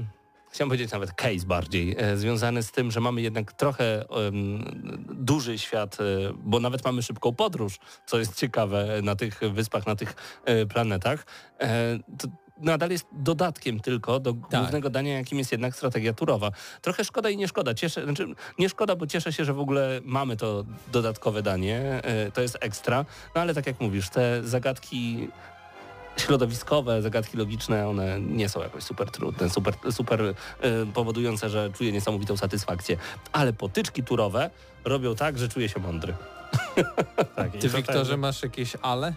[0.51, 4.65] chciałem powiedzieć nawet case bardziej, e, związany z tym, że mamy jednak trochę ym,
[5.11, 6.05] duży świat, e,
[6.45, 10.15] bo nawet mamy szybką podróż, co jest ciekawe na tych wyspach, na tych
[10.45, 11.27] e, planetach.
[12.19, 12.29] To
[12.63, 16.51] nadal jest dodatkiem tylko do głównego dania, jakim jest jednak strategia turowa.
[16.81, 17.75] Trochę szkoda i nie szkoda.
[17.75, 18.27] Cieszę, znaczy,
[18.59, 21.81] nie szkoda, bo cieszę się, że w ogóle mamy to dodatkowe danie.
[22.05, 23.05] E, to jest ekstra.
[23.35, 25.29] No ale tak jak mówisz, te zagadki
[26.17, 30.35] środowiskowe, zagadki logiczne, one nie są jakoś super trudne, super, super y,
[30.95, 32.97] powodujące, że czuję niesamowitą satysfakcję.
[33.33, 34.51] Ale potyczki turowe
[34.85, 36.15] robią tak, że czuję się mądry.
[37.37, 39.13] Tak, Ty, to Wiktorze, też- masz jakieś ale?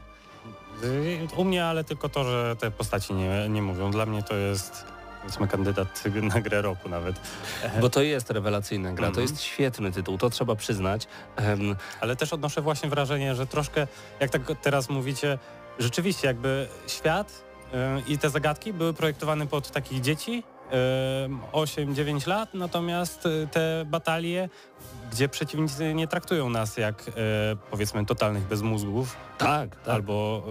[0.84, 3.92] Y, U mnie, ale tylko to, że te postaci nie, nie mówią.
[3.92, 4.86] Dla mnie to jest
[5.22, 6.04] powiedzmy kandydat
[6.36, 7.16] na grę roku nawet.
[7.82, 9.22] Bo to jest rewelacyjna gra, to Mhm.
[9.28, 11.08] jest świetny tytuł, to trzeba przyznać.
[11.36, 13.88] Em, Ale też odnoszę właśnie wrażenie, że troszkę,
[14.20, 15.38] jak tak teraz mówicie,
[15.80, 17.44] rzeczywiście jakby świat
[18.08, 20.44] y, i te zagadki były projektowane pod takich dzieci,
[21.52, 24.50] 8-9 lat, natomiast y, te batalie,
[25.12, 27.12] gdzie przeciwnicy nie traktują nas jak y,
[27.72, 29.94] powiedzmy totalnych bezmózgów tak, tak.
[29.94, 30.44] albo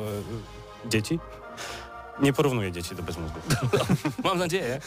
[0.87, 1.19] y, dzieci.
[2.21, 3.43] Nie porównuję dzieci do bezmózgów.
[4.25, 4.81] Mam nadzieję.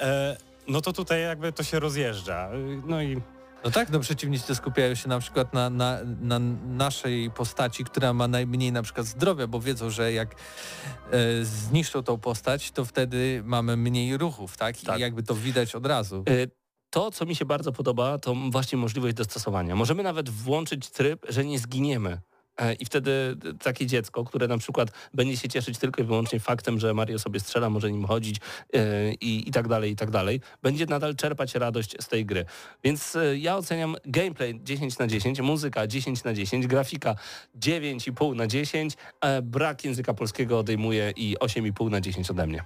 [0.00, 0.36] E,
[0.68, 2.48] no to tutaj jakby to się rozjeżdża.
[2.86, 3.20] No i
[3.64, 8.28] No tak, no przeciwnicy skupiają się na przykład na, na, na naszej postaci, która ma
[8.28, 13.76] najmniej na przykład zdrowia, bo wiedzą, że jak e, zniszczą tą postać, to wtedy mamy
[13.76, 14.76] mniej ruchów, tak?
[14.76, 14.98] Tak.
[14.98, 16.24] I jakby to widać od razu.
[16.28, 16.50] Y,
[16.90, 19.76] To, co mi się bardzo podoba, to właśnie możliwość dostosowania.
[19.76, 22.20] Możemy nawet włączyć tryb, że nie zginiemy.
[22.56, 26.80] E, I wtedy takie dziecko, które na przykład będzie się cieszyć tylko i wyłącznie faktem,
[26.80, 28.36] że Mario sobie strzela, może nim chodzić
[28.74, 32.44] e, i, i tak dalej, i tak dalej, będzie nadal czerpać radość z tej gry.
[32.84, 37.14] Więc e, ja oceniam gameplay 10 na 10, muzyka 10 na 10, grafika
[37.60, 42.64] 9,5 na 10, e, brak języka polskiego odejmuje i 8,5 na 10 ode mnie.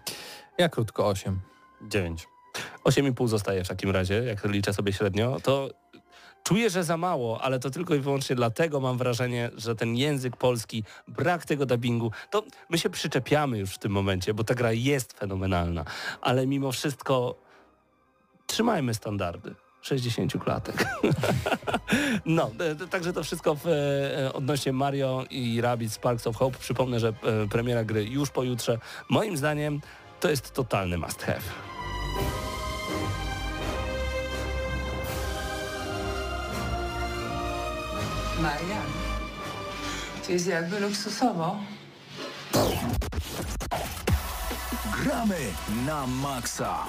[0.59, 1.41] Ja krótko 8.
[1.83, 2.29] 9.
[2.85, 5.71] 8,5 zostaje w takim razie, jak liczę sobie średnio, to
[6.43, 10.37] czuję, że za mało, ale to tylko i wyłącznie dlatego mam wrażenie, że ten język
[10.37, 14.73] polski, brak tego dubbingu, to my się przyczepiamy już w tym momencie, bo ta gra
[14.73, 15.85] jest fenomenalna,
[16.21, 17.35] ale mimo wszystko
[18.47, 19.55] trzymajmy standardy.
[19.81, 20.85] 60 klatek.
[22.27, 26.59] no, e, także to wszystko w, e, odnośnie Mario i Rabbids Sparks of Hope.
[26.59, 28.79] Przypomnę, że e, premiera gry już pojutrze.
[29.09, 29.81] Moim zdaniem
[30.21, 31.41] to jest totalny must have.
[38.43, 38.87] Marian,
[40.27, 41.57] to jest jakby luksusowo.
[45.03, 45.37] Gramy
[45.87, 46.85] na maksa.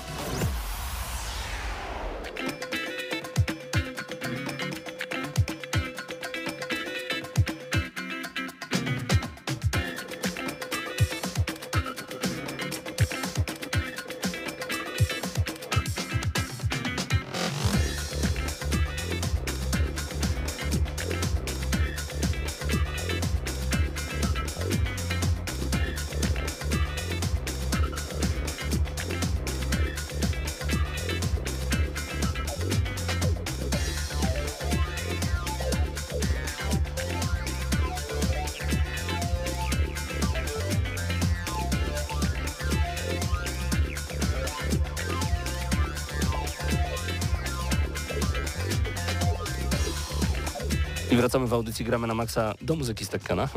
[51.30, 53.50] Wracamy w audycji Gramy na Maxa do muzyki z Tekkena.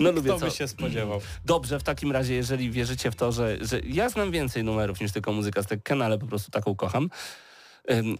[0.00, 0.46] no lubię Kto co.
[0.46, 1.20] by się spodziewał?
[1.44, 5.12] Dobrze, w takim razie, jeżeli wierzycie w to, że, że ja znam więcej numerów niż
[5.12, 7.10] tylko muzyka z Tekkena, ale po prostu taką kocham.
[7.90, 8.18] Ym,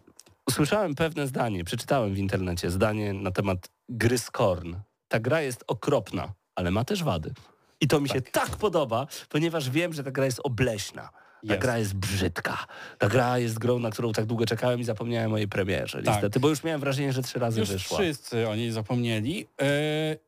[0.48, 4.74] usłyszałem pewne zdanie, przeczytałem w internecie zdanie na temat gry Skorn.
[5.08, 7.34] Ta gra jest okropna, ale ma też wady.
[7.80, 11.10] I to mi się tak podoba, ponieważ wiem, że ta gra jest obleśna.
[11.48, 11.62] Ta Jest.
[11.62, 12.58] gra jest brzydka.
[12.98, 16.02] Ta gra jest grą, na którą tak długo czekałem i zapomniałem o jej premierze.
[16.02, 16.06] Tak.
[16.14, 17.98] Niestety, bo już miałem wrażenie, że trzy razy Już wyszła.
[17.98, 19.38] wszyscy o niej zapomnieli.
[19.38, 19.46] Yy,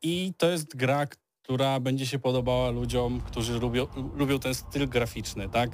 [0.02, 1.06] I to jest gra,
[1.42, 3.86] która będzie się podobała ludziom, którzy lubią,
[4.16, 5.70] lubią ten styl graficzny, tak?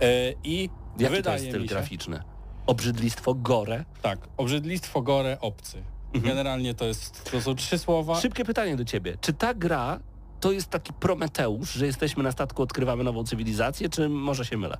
[0.00, 0.06] Yy,
[0.44, 2.22] I Jaki to wydaje jest styl mi się, graficzny?
[2.66, 3.84] Obrzydlistwo, gore.
[4.02, 5.82] Tak, obrzydlistwo, gore, obcy.
[6.14, 8.20] Generalnie to jest, to są trzy słowa.
[8.20, 9.16] Szybkie pytanie do ciebie.
[9.20, 10.00] Czy ta gra
[10.40, 14.78] to jest taki Prometeusz, że jesteśmy na statku, odkrywamy nową cywilizację, czy może się mylę?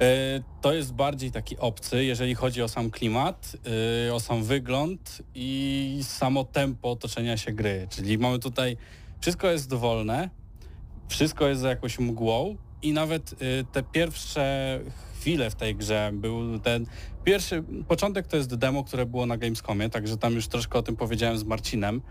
[0.00, 3.56] E, To jest bardziej taki obcy, jeżeli chodzi o sam klimat,
[4.08, 7.86] e, o sam wygląd i samo tempo otoczenia się gry.
[7.90, 8.76] Czyli mamy tutaj,
[9.20, 10.30] wszystko jest wolne,
[11.08, 13.36] wszystko jest za jakąś mgłą i nawet e,
[13.72, 14.80] te pierwsze
[15.26, 16.86] chwile w tej grze był ten
[17.24, 20.96] pierwszy, początek to jest demo, które było na Gamescomie, także tam już troszkę o tym
[20.96, 22.02] powiedziałem z Marcinem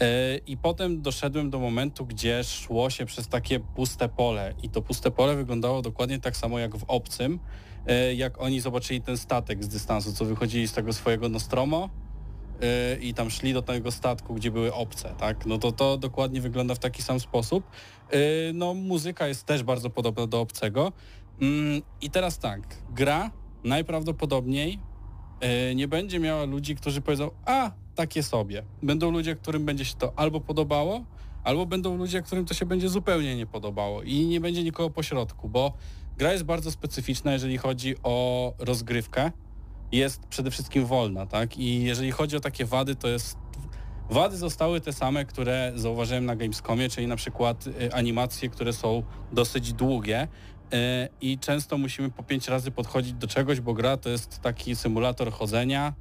[0.00, 4.82] E, i potem doszedłem do momentu, gdzie szło się przez takie puste pole i to
[4.82, 7.38] puste pole wyglądało dokładnie tak samo jak w Obcym,
[7.86, 11.90] e, jak oni zobaczyli ten statek z dystansu, co wychodzili z tego swojego Nostromo
[12.62, 15.46] e, i tam szli do tego statku, gdzie były obce, tak?
[15.46, 17.64] No to to dokładnie wygląda w taki sam sposób.
[18.54, 20.92] No muzyka jest też bardzo podobna do Obcego.
[21.40, 22.60] Mm, I teraz tak,
[22.94, 23.30] gra
[23.64, 24.78] najprawdopodobniej
[25.40, 28.62] e, nie będzie miała ludzi, którzy powiedzą, a takie sobie.
[28.82, 31.04] Będą ludzie, którym będzie się to albo podobało,
[31.44, 35.02] albo będą ludzie, którym to się będzie zupełnie nie podobało i nie będzie nikogo po
[35.02, 35.72] środku, bo
[36.18, 39.30] gra jest bardzo specyficzna, jeżeli chodzi o rozgrywkę.
[39.92, 41.58] Jest przede wszystkim wolna, tak?
[41.58, 43.36] I jeżeli chodzi o takie wady, to jest
[44.10, 49.02] Wady zostały te same, które zauważyłem na Gamescomie, czyli na przykład y, animacje, które są
[49.32, 50.28] dosyć długie
[51.20, 55.32] i często musimy po pięć razy podchodzić do czegoś, bo gra to jest taki symulator
[55.32, 55.94] chodzenia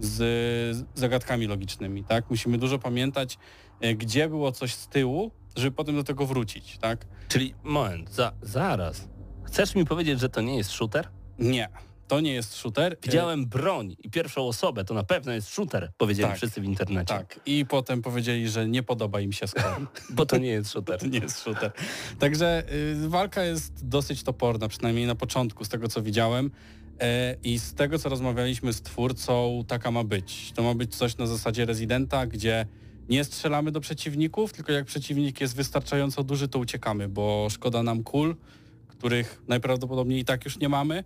[0.00, 2.30] z zagadkami logicznymi, tak?
[2.30, 3.38] Musimy dużo pamiętać,
[3.84, 7.06] y, gdzie było coś z tyłu, żeby potem do tego wrócić, tak?
[7.28, 9.08] Czyli moment, za, zaraz.
[9.44, 11.08] Chcesz mi powiedzieć, że to nie jest shooter?
[11.38, 11.68] Nie,
[12.14, 12.92] to nie jest shooter.
[12.92, 16.36] Y, Widziałem broń i pierwszą osobę, to na pewno jest shooter, powiedzieli Tak.
[16.36, 17.14] wszyscy w internecie.
[17.14, 19.86] Tak, i potem powiedzieli, że nie podoba im się Scorn.
[20.16, 21.00] Bo to nie jest shooter.
[21.04, 21.72] To nie jest shooter.
[22.18, 22.62] Także
[23.04, 26.50] y, walka jest dosyć toporna, przynajmniej na początku, z tego co widziałem.
[27.00, 30.52] E, I z tego co rozmawialiśmy z twórcą, taka ma być.
[30.52, 32.66] To ma być coś na zasadzie rezydenta, gdzie
[33.08, 38.02] nie strzelamy do przeciwników, tylko jak przeciwnik jest wystarczająco duży, to uciekamy, bo szkoda nam
[38.02, 38.36] kul,
[38.88, 41.04] których najprawdopodobniej i tak już nie mamy.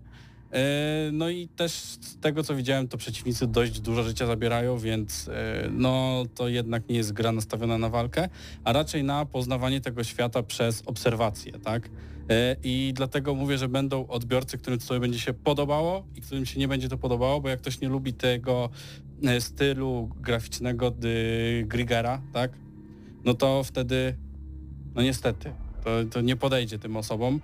[0.53, 5.29] E, No i też z tego co widziałem, to przeciwnicy dość dużo życia zabierają, więc
[5.29, 8.29] e, no to jednak nie jest gra nastawiona na walkę,
[8.65, 11.91] a raczej na poznawanie tego świata przez obserwację, tak?
[12.31, 16.61] E, I dlatego mówię, że będą odbiorcy, którym coś będzie się podobało i którym się
[16.61, 18.71] nie będzie to podobało, bo jak ktoś nie lubi tego
[19.39, 22.53] stylu graficznego dy, Grigera, tak?
[23.25, 24.17] No to wtedy,
[24.95, 25.53] no niestety,
[25.85, 27.41] to, to nie podejdzie tym osobom.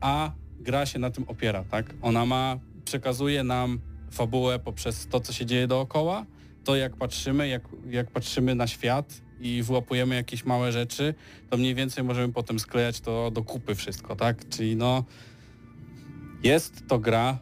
[0.00, 0.32] A
[0.66, 1.94] gra się na tym opiera, tak?
[2.02, 6.26] Ona ma, przekazuje nam fabułę poprzez to, co się dzieje dookoła,
[6.64, 11.14] to jak patrzymy, jak, jak patrzymy na świat i wyłapujemy jakieś małe rzeczy,
[11.50, 14.48] to mniej więcej możemy potem sklejać to do kupy wszystko, tak?
[14.48, 15.04] Czyli no
[16.42, 17.38] jest to gra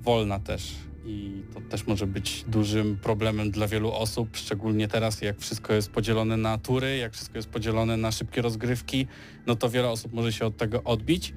[0.00, 0.74] wolna też
[1.06, 5.90] i to też może być dużym problemem dla wielu osób, szczególnie teraz jak wszystko jest
[5.90, 9.06] podzielone na tury, jak wszystko jest podzielone na szybkie rozgrywki,
[9.46, 11.34] no to wiele osób może się od tego odbić,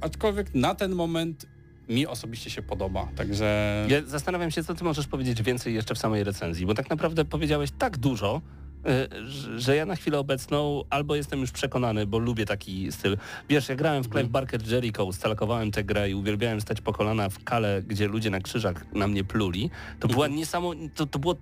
[0.00, 1.46] aczkolwiek na ten moment
[1.88, 3.86] mi osobiście się podoba, także...
[3.88, 7.24] Ja zastanawiam się, co ty możesz powiedzieć więcej jeszcze w samej recenzji, bo tak naprawdę
[7.24, 8.40] powiedziałeś tak dużo,
[9.56, 13.16] y, że- ja na chwilę obecną albo jestem już przekonany, bo lubię taki styl.
[13.48, 17.28] Wiesz, ja grałem w Clive Barker Jericho, stalkowałem tę grę i uwielbiałem stać po kolana
[17.28, 19.70] w kale, gdzie ludzie na krzyżach na mnie pluli.
[20.00, 21.34] To była niesamowite, to, to było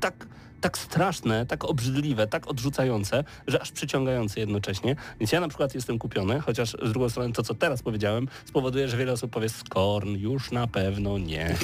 [0.00, 0.26] tak
[0.60, 4.96] tak straszne, tak obrzydliwe, tak odrzucające, że aż przyciągające jednocześnie.
[5.20, 8.88] Więc ja na przykład jestem kupiony, chociaż z drugiej strony to, co teraz powiedziałem, spowoduje,
[8.88, 11.54] że wiele osób powie Skorn, już na pewno nie.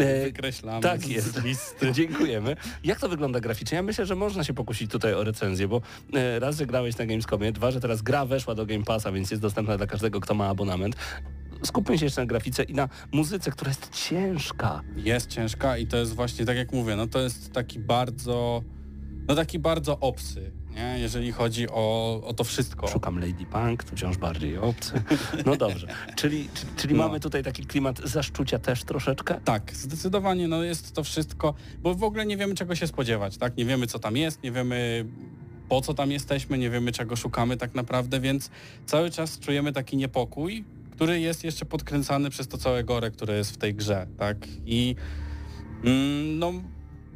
[0.00, 1.42] E, Wykreślamy tak jest.
[1.44, 1.92] listy.
[2.00, 2.56] Dziękujemy.
[2.84, 3.76] Jak to wygląda graficznie?
[3.76, 5.80] Ja myślę, że można się pokusić tutaj o recenzję, bo
[6.14, 9.30] e, raz, że grałeś na Gamescomie, dwa, że teraz gra weszła do Game Passa, więc
[9.30, 10.96] jest dostępna dla każdego, kto ma abonament.
[11.62, 14.80] Skupmy się jeszcze na grafice i na muzyce, która jest ciężka.
[14.96, 18.62] Jest ciężka i to jest właśnie, tak jak mówię, no to jest taki bardzo,
[19.28, 20.96] no taki bardzo obcy, nie?
[20.98, 22.86] jeżeli chodzi o, o to wszystko.
[22.88, 25.02] Szukam Lady Punk, tu wciąż bardziej obcy.
[25.46, 25.86] No dobrze.
[26.16, 27.02] Czyli, czyli, czyli No.
[27.06, 29.40] mamy tutaj taki klimat zaszczucia też troszeczkę?
[29.44, 33.56] Tak, zdecydowanie no jest to wszystko, bo w ogóle nie wiemy czego się spodziewać, tak?
[33.56, 35.04] Nie wiemy co tam jest, nie wiemy
[35.68, 38.50] po co tam jesteśmy, nie wiemy czego szukamy tak naprawdę, więc
[38.86, 40.64] cały czas czujemy taki niepokój,
[41.00, 44.36] który jest jeszcze podkręcany przez to całe gore, które jest w tej grze, tak?
[44.66, 44.94] I
[45.84, 46.52] mm, no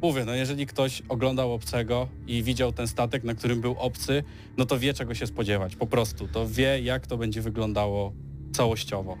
[0.01, 4.23] mówię, no jeżeli ktoś oglądał obcego i widział ten statek, na którym był obcy,
[4.57, 6.27] no to wie czego się spodziewać, po prostu.
[6.27, 8.13] To wie jak to będzie wyglądało
[8.53, 9.17] całościowo.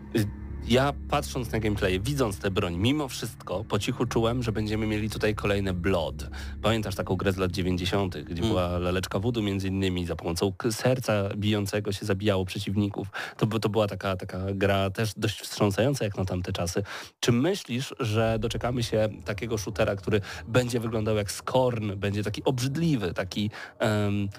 [0.67, 5.09] Ja patrząc na gameplay, widząc tę broń, mimo wszystko po cichu czułem, że będziemy mieli
[5.09, 6.29] tutaj kolejne Blood.
[6.61, 8.49] Pamiętasz taką grę z lat 90., gdzie Mm.
[8.49, 13.07] była laleczka wudu między innymi, za pomocą serca bijącego się zabijało przeciwników.
[13.37, 16.83] To, to była taka, taka gra też dość wstrząsająca jak na tamte czasy.
[17.19, 23.13] Czy myślisz, że doczekamy się takiego shootera, który będzie wyglądał jak Scorn, będzie taki obrzydliwy,
[23.13, 23.49] taki...
[23.79, 24.29] em,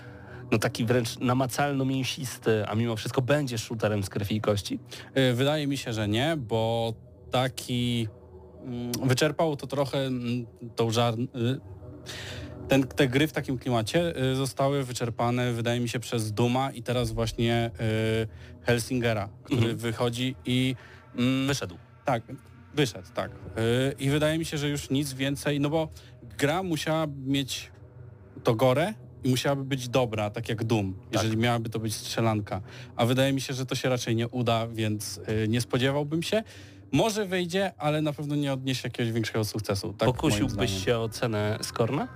[0.52, 4.78] no taki wręcz namacalno-mięsisty, a mimo wszystko będzie shooterem z krwi i kości?
[5.18, 6.94] Y, Wydaje mi się, że nie, bo
[7.30, 8.08] taki
[8.64, 11.14] mm, wyczerpał to trochę mm, tą żar...
[11.14, 11.60] y,
[12.68, 16.82] Ten, te gry w takim klimacie y, zostały wyczerpane, wydaje mi się, przez Duma i
[16.82, 19.76] teraz właśnie y, Helsingera, który Mhm.
[19.78, 20.76] wychodzi i...
[21.18, 21.76] mm, Wyszedł.
[22.04, 22.22] tak,
[22.74, 23.30] wyszedł, tak.
[23.98, 25.88] I wydaje mi się, że już nic więcej, no bo
[26.38, 27.70] gra musiała mieć
[28.44, 28.94] to gore
[29.26, 32.60] musiałaby być dobra, tak jak Doom, jeżeli miałaby to być strzelanka.
[32.96, 36.42] A wydaje mi się, że to się raczej nie uda, więc y, nie spodziewałbym się.
[36.92, 39.92] Może wyjdzie, ale na pewno nie odniesie jakiegoś większego sukcesu.
[39.92, 42.08] Tak Pokusiłbyś się o cenę Skorna?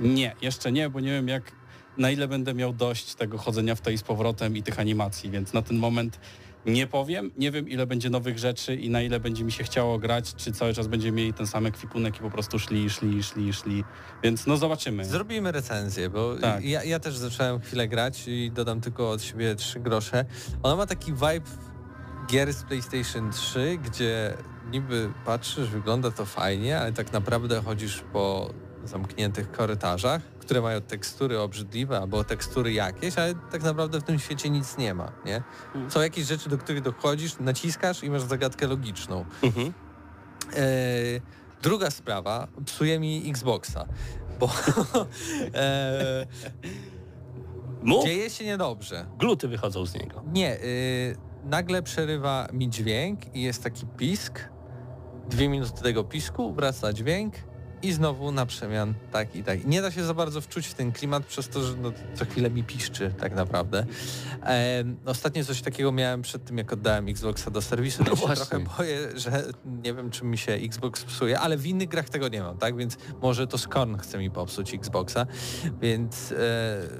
[0.00, 1.52] Nie, jeszcze nie, bo nie wiem jak,
[1.98, 5.52] na ile będę miał dość tego chodzenia w tej z powrotem i tych animacji, więc
[5.52, 6.20] na ten moment
[6.66, 9.98] Nie powiem, nie wiem ile będzie nowych rzeczy i na ile będzie mi się chciało
[9.98, 13.52] grać, czy cały czas będziemy mieli ten sam ekwipunek i po prostu szli, szli, szli,
[13.52, 13.84] szli.
[14.22, 15.04] Więc no zobaczymy.
[15.04, 16.64] Zrobimy recenzję, bo Tak.
[16.64, 20.24] ja, ja też zacząłem chwilę grać i dodam tylko od siebie trzy grosze.
[20.62, 21.50] Ona ma taki vibe
[22.30, 24.34] gier z PlayStation 3, gdzie
[24.70, 28.50] niby patrzysz, wygląda to fajnie, ale tak naprawdę chodzisz po
[28.84, 34.50] zamkniętych korytarzach, które mają tekstury obrzydliwe albo tekstury jakieś, ale tak naprawdę w tym świecie
[34.50, 35.42] nic nie ma, nie?
[35.88, 39.24] Są jakieś rzeczy, do których dochodzisz, naciskasz i masz zagadkę logiczną.
[39.42, 39.72] Mhm.
[40.52, 40.62] E,
[41.62, 43.86] druga sprawa, psuje mi Xboxa,
[44.40, 44.50] bo
[45.54, 46.26] e,
[47.82, 49.06] Mów, dzieje się niedobrze.
[49.18, 50.22] gluty wychodzą z niego.
[50.32, 54.48] Nie, y, nagle przerywa mi dźwięk i jest taki pisk.
[55.28, 57.34] Dwie minuty tego pisku, wraca dźwięk
[57.82, 59.64] i znowu na przemian tak i tak.
[59.64, 62.50] Nie da się za bardzo wczuć w ten klimat przez to, że no, co chwilę
[62.50, 63.86] mi piszczy tak naprawdę.
[64.42, 68.04] Em, ostatnio coś takiego miałem przed tym, jak oddałem Xboxa do serwisu.
[68.04, 69.44] No się trochę boję, że
[69.82, 72.76] nie wiem, czy mi się Xbox psuje, ale w innych grach tego nie mam, tak?
[72.76, 75.26] Więc może to Scorn chce mi popsuć Xboxa,
[75.80, 76.32] więc...
[76.32, 76.36] E,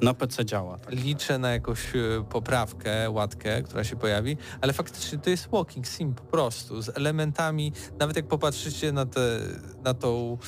[0.02, 0.78] Na PC działa.
[0.78, 0.94] Tak.
[0.94, 6.14] liczę na jakąś e, poprawkę, łatkę, która się pojawi, ale faktycznie to jest walking sim
[6.14, 9.40] po prostu, z elementami, nawet jak popatrzycie na, te,
[9.84, 10.38] na tą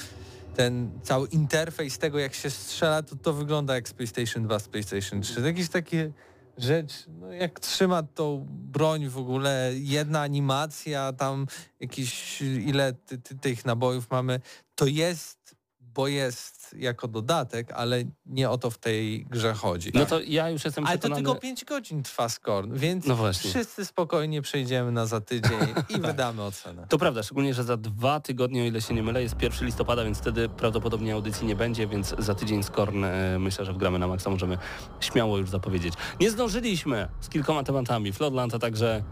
[0.54, 4.68] ten cały interfejs tego, jak się strzela, to to wygląda jak z PlayStation 2, z
[4.68, 5.34] PlayStation 3.
[5.34, 6.12] To jakieś takie
[6.58, 11.46] rzecz, no jak trzyma tą broń w ogóle, jedna animacja, tam
[11.80, 14.40] jakieś ile ty, ty, tych nabojów mamy,
[14.74, 15.56] to jest,
[15.94, 19.90] bo jest jako dodatek, ale nie o to w tej grze chodzi.
[19.94, 21.24] No to ja już jestem ale to przekonany...
[21.24, 25.58] tylko 5 godzin trwa Scorn, więc No wszyscy spokojnie przejdziemy na za tydzień
[25.96, 26.86] i wydamy ocenę.
[26.88, 30.04] To prawda, szczególnie, że za dwa tygodnie, o ile się nie mylę, jest 1 listopada,
[30.04, 34.08] więc wtedy prawdopodobnie audycji nie będzie, więc za tydzień Skorn e, myślę, że wgramy na
[34.08, 34.58] maksa możemy
[35.00, 35.94] śmiało już zapowiedzieć.
[36.20, 38.12] Nie zdążyliśmy z kilkoma tematami.
[38.12, 39.02] Floodland, a także...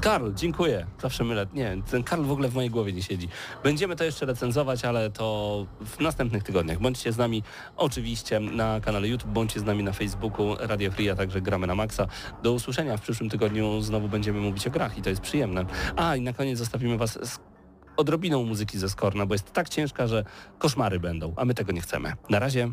[0.00, 0.86] Karl, dziękuję.
[1.02, 1.46] Zawsze mylę.
[1.52, 3.28] Nie, ten Karl w ogóle w mojej głowie nie siedzi.
[3.64, 6.78] Będziemy to jeszcze recenzować, ale to w następnych tygodniach.
[6.78, 7.42] Bądźcie z nami
[7.76, 11.74] oczywiście na kanale YouTube, bądźcie z nami na Facebooku Radio Free, a także gramy na
[11.74, 12.06] maksa.
[12.42, 13.80] Do usłyszenia w przyszłym tygodniu.
[13.80, 15.64] Znowu będziemy mówić o grach i to jest przyjemne.
[15.96, 17.38] A i na koniec zostawimy Was z
[17.96, 20.24] odrobiną muzyki ze Skorna, bo jest tak ciężka, że
[20.58, 22.12] koszmary będą, a my tego nie chcemy.
[22.30, 22.72] Na razie.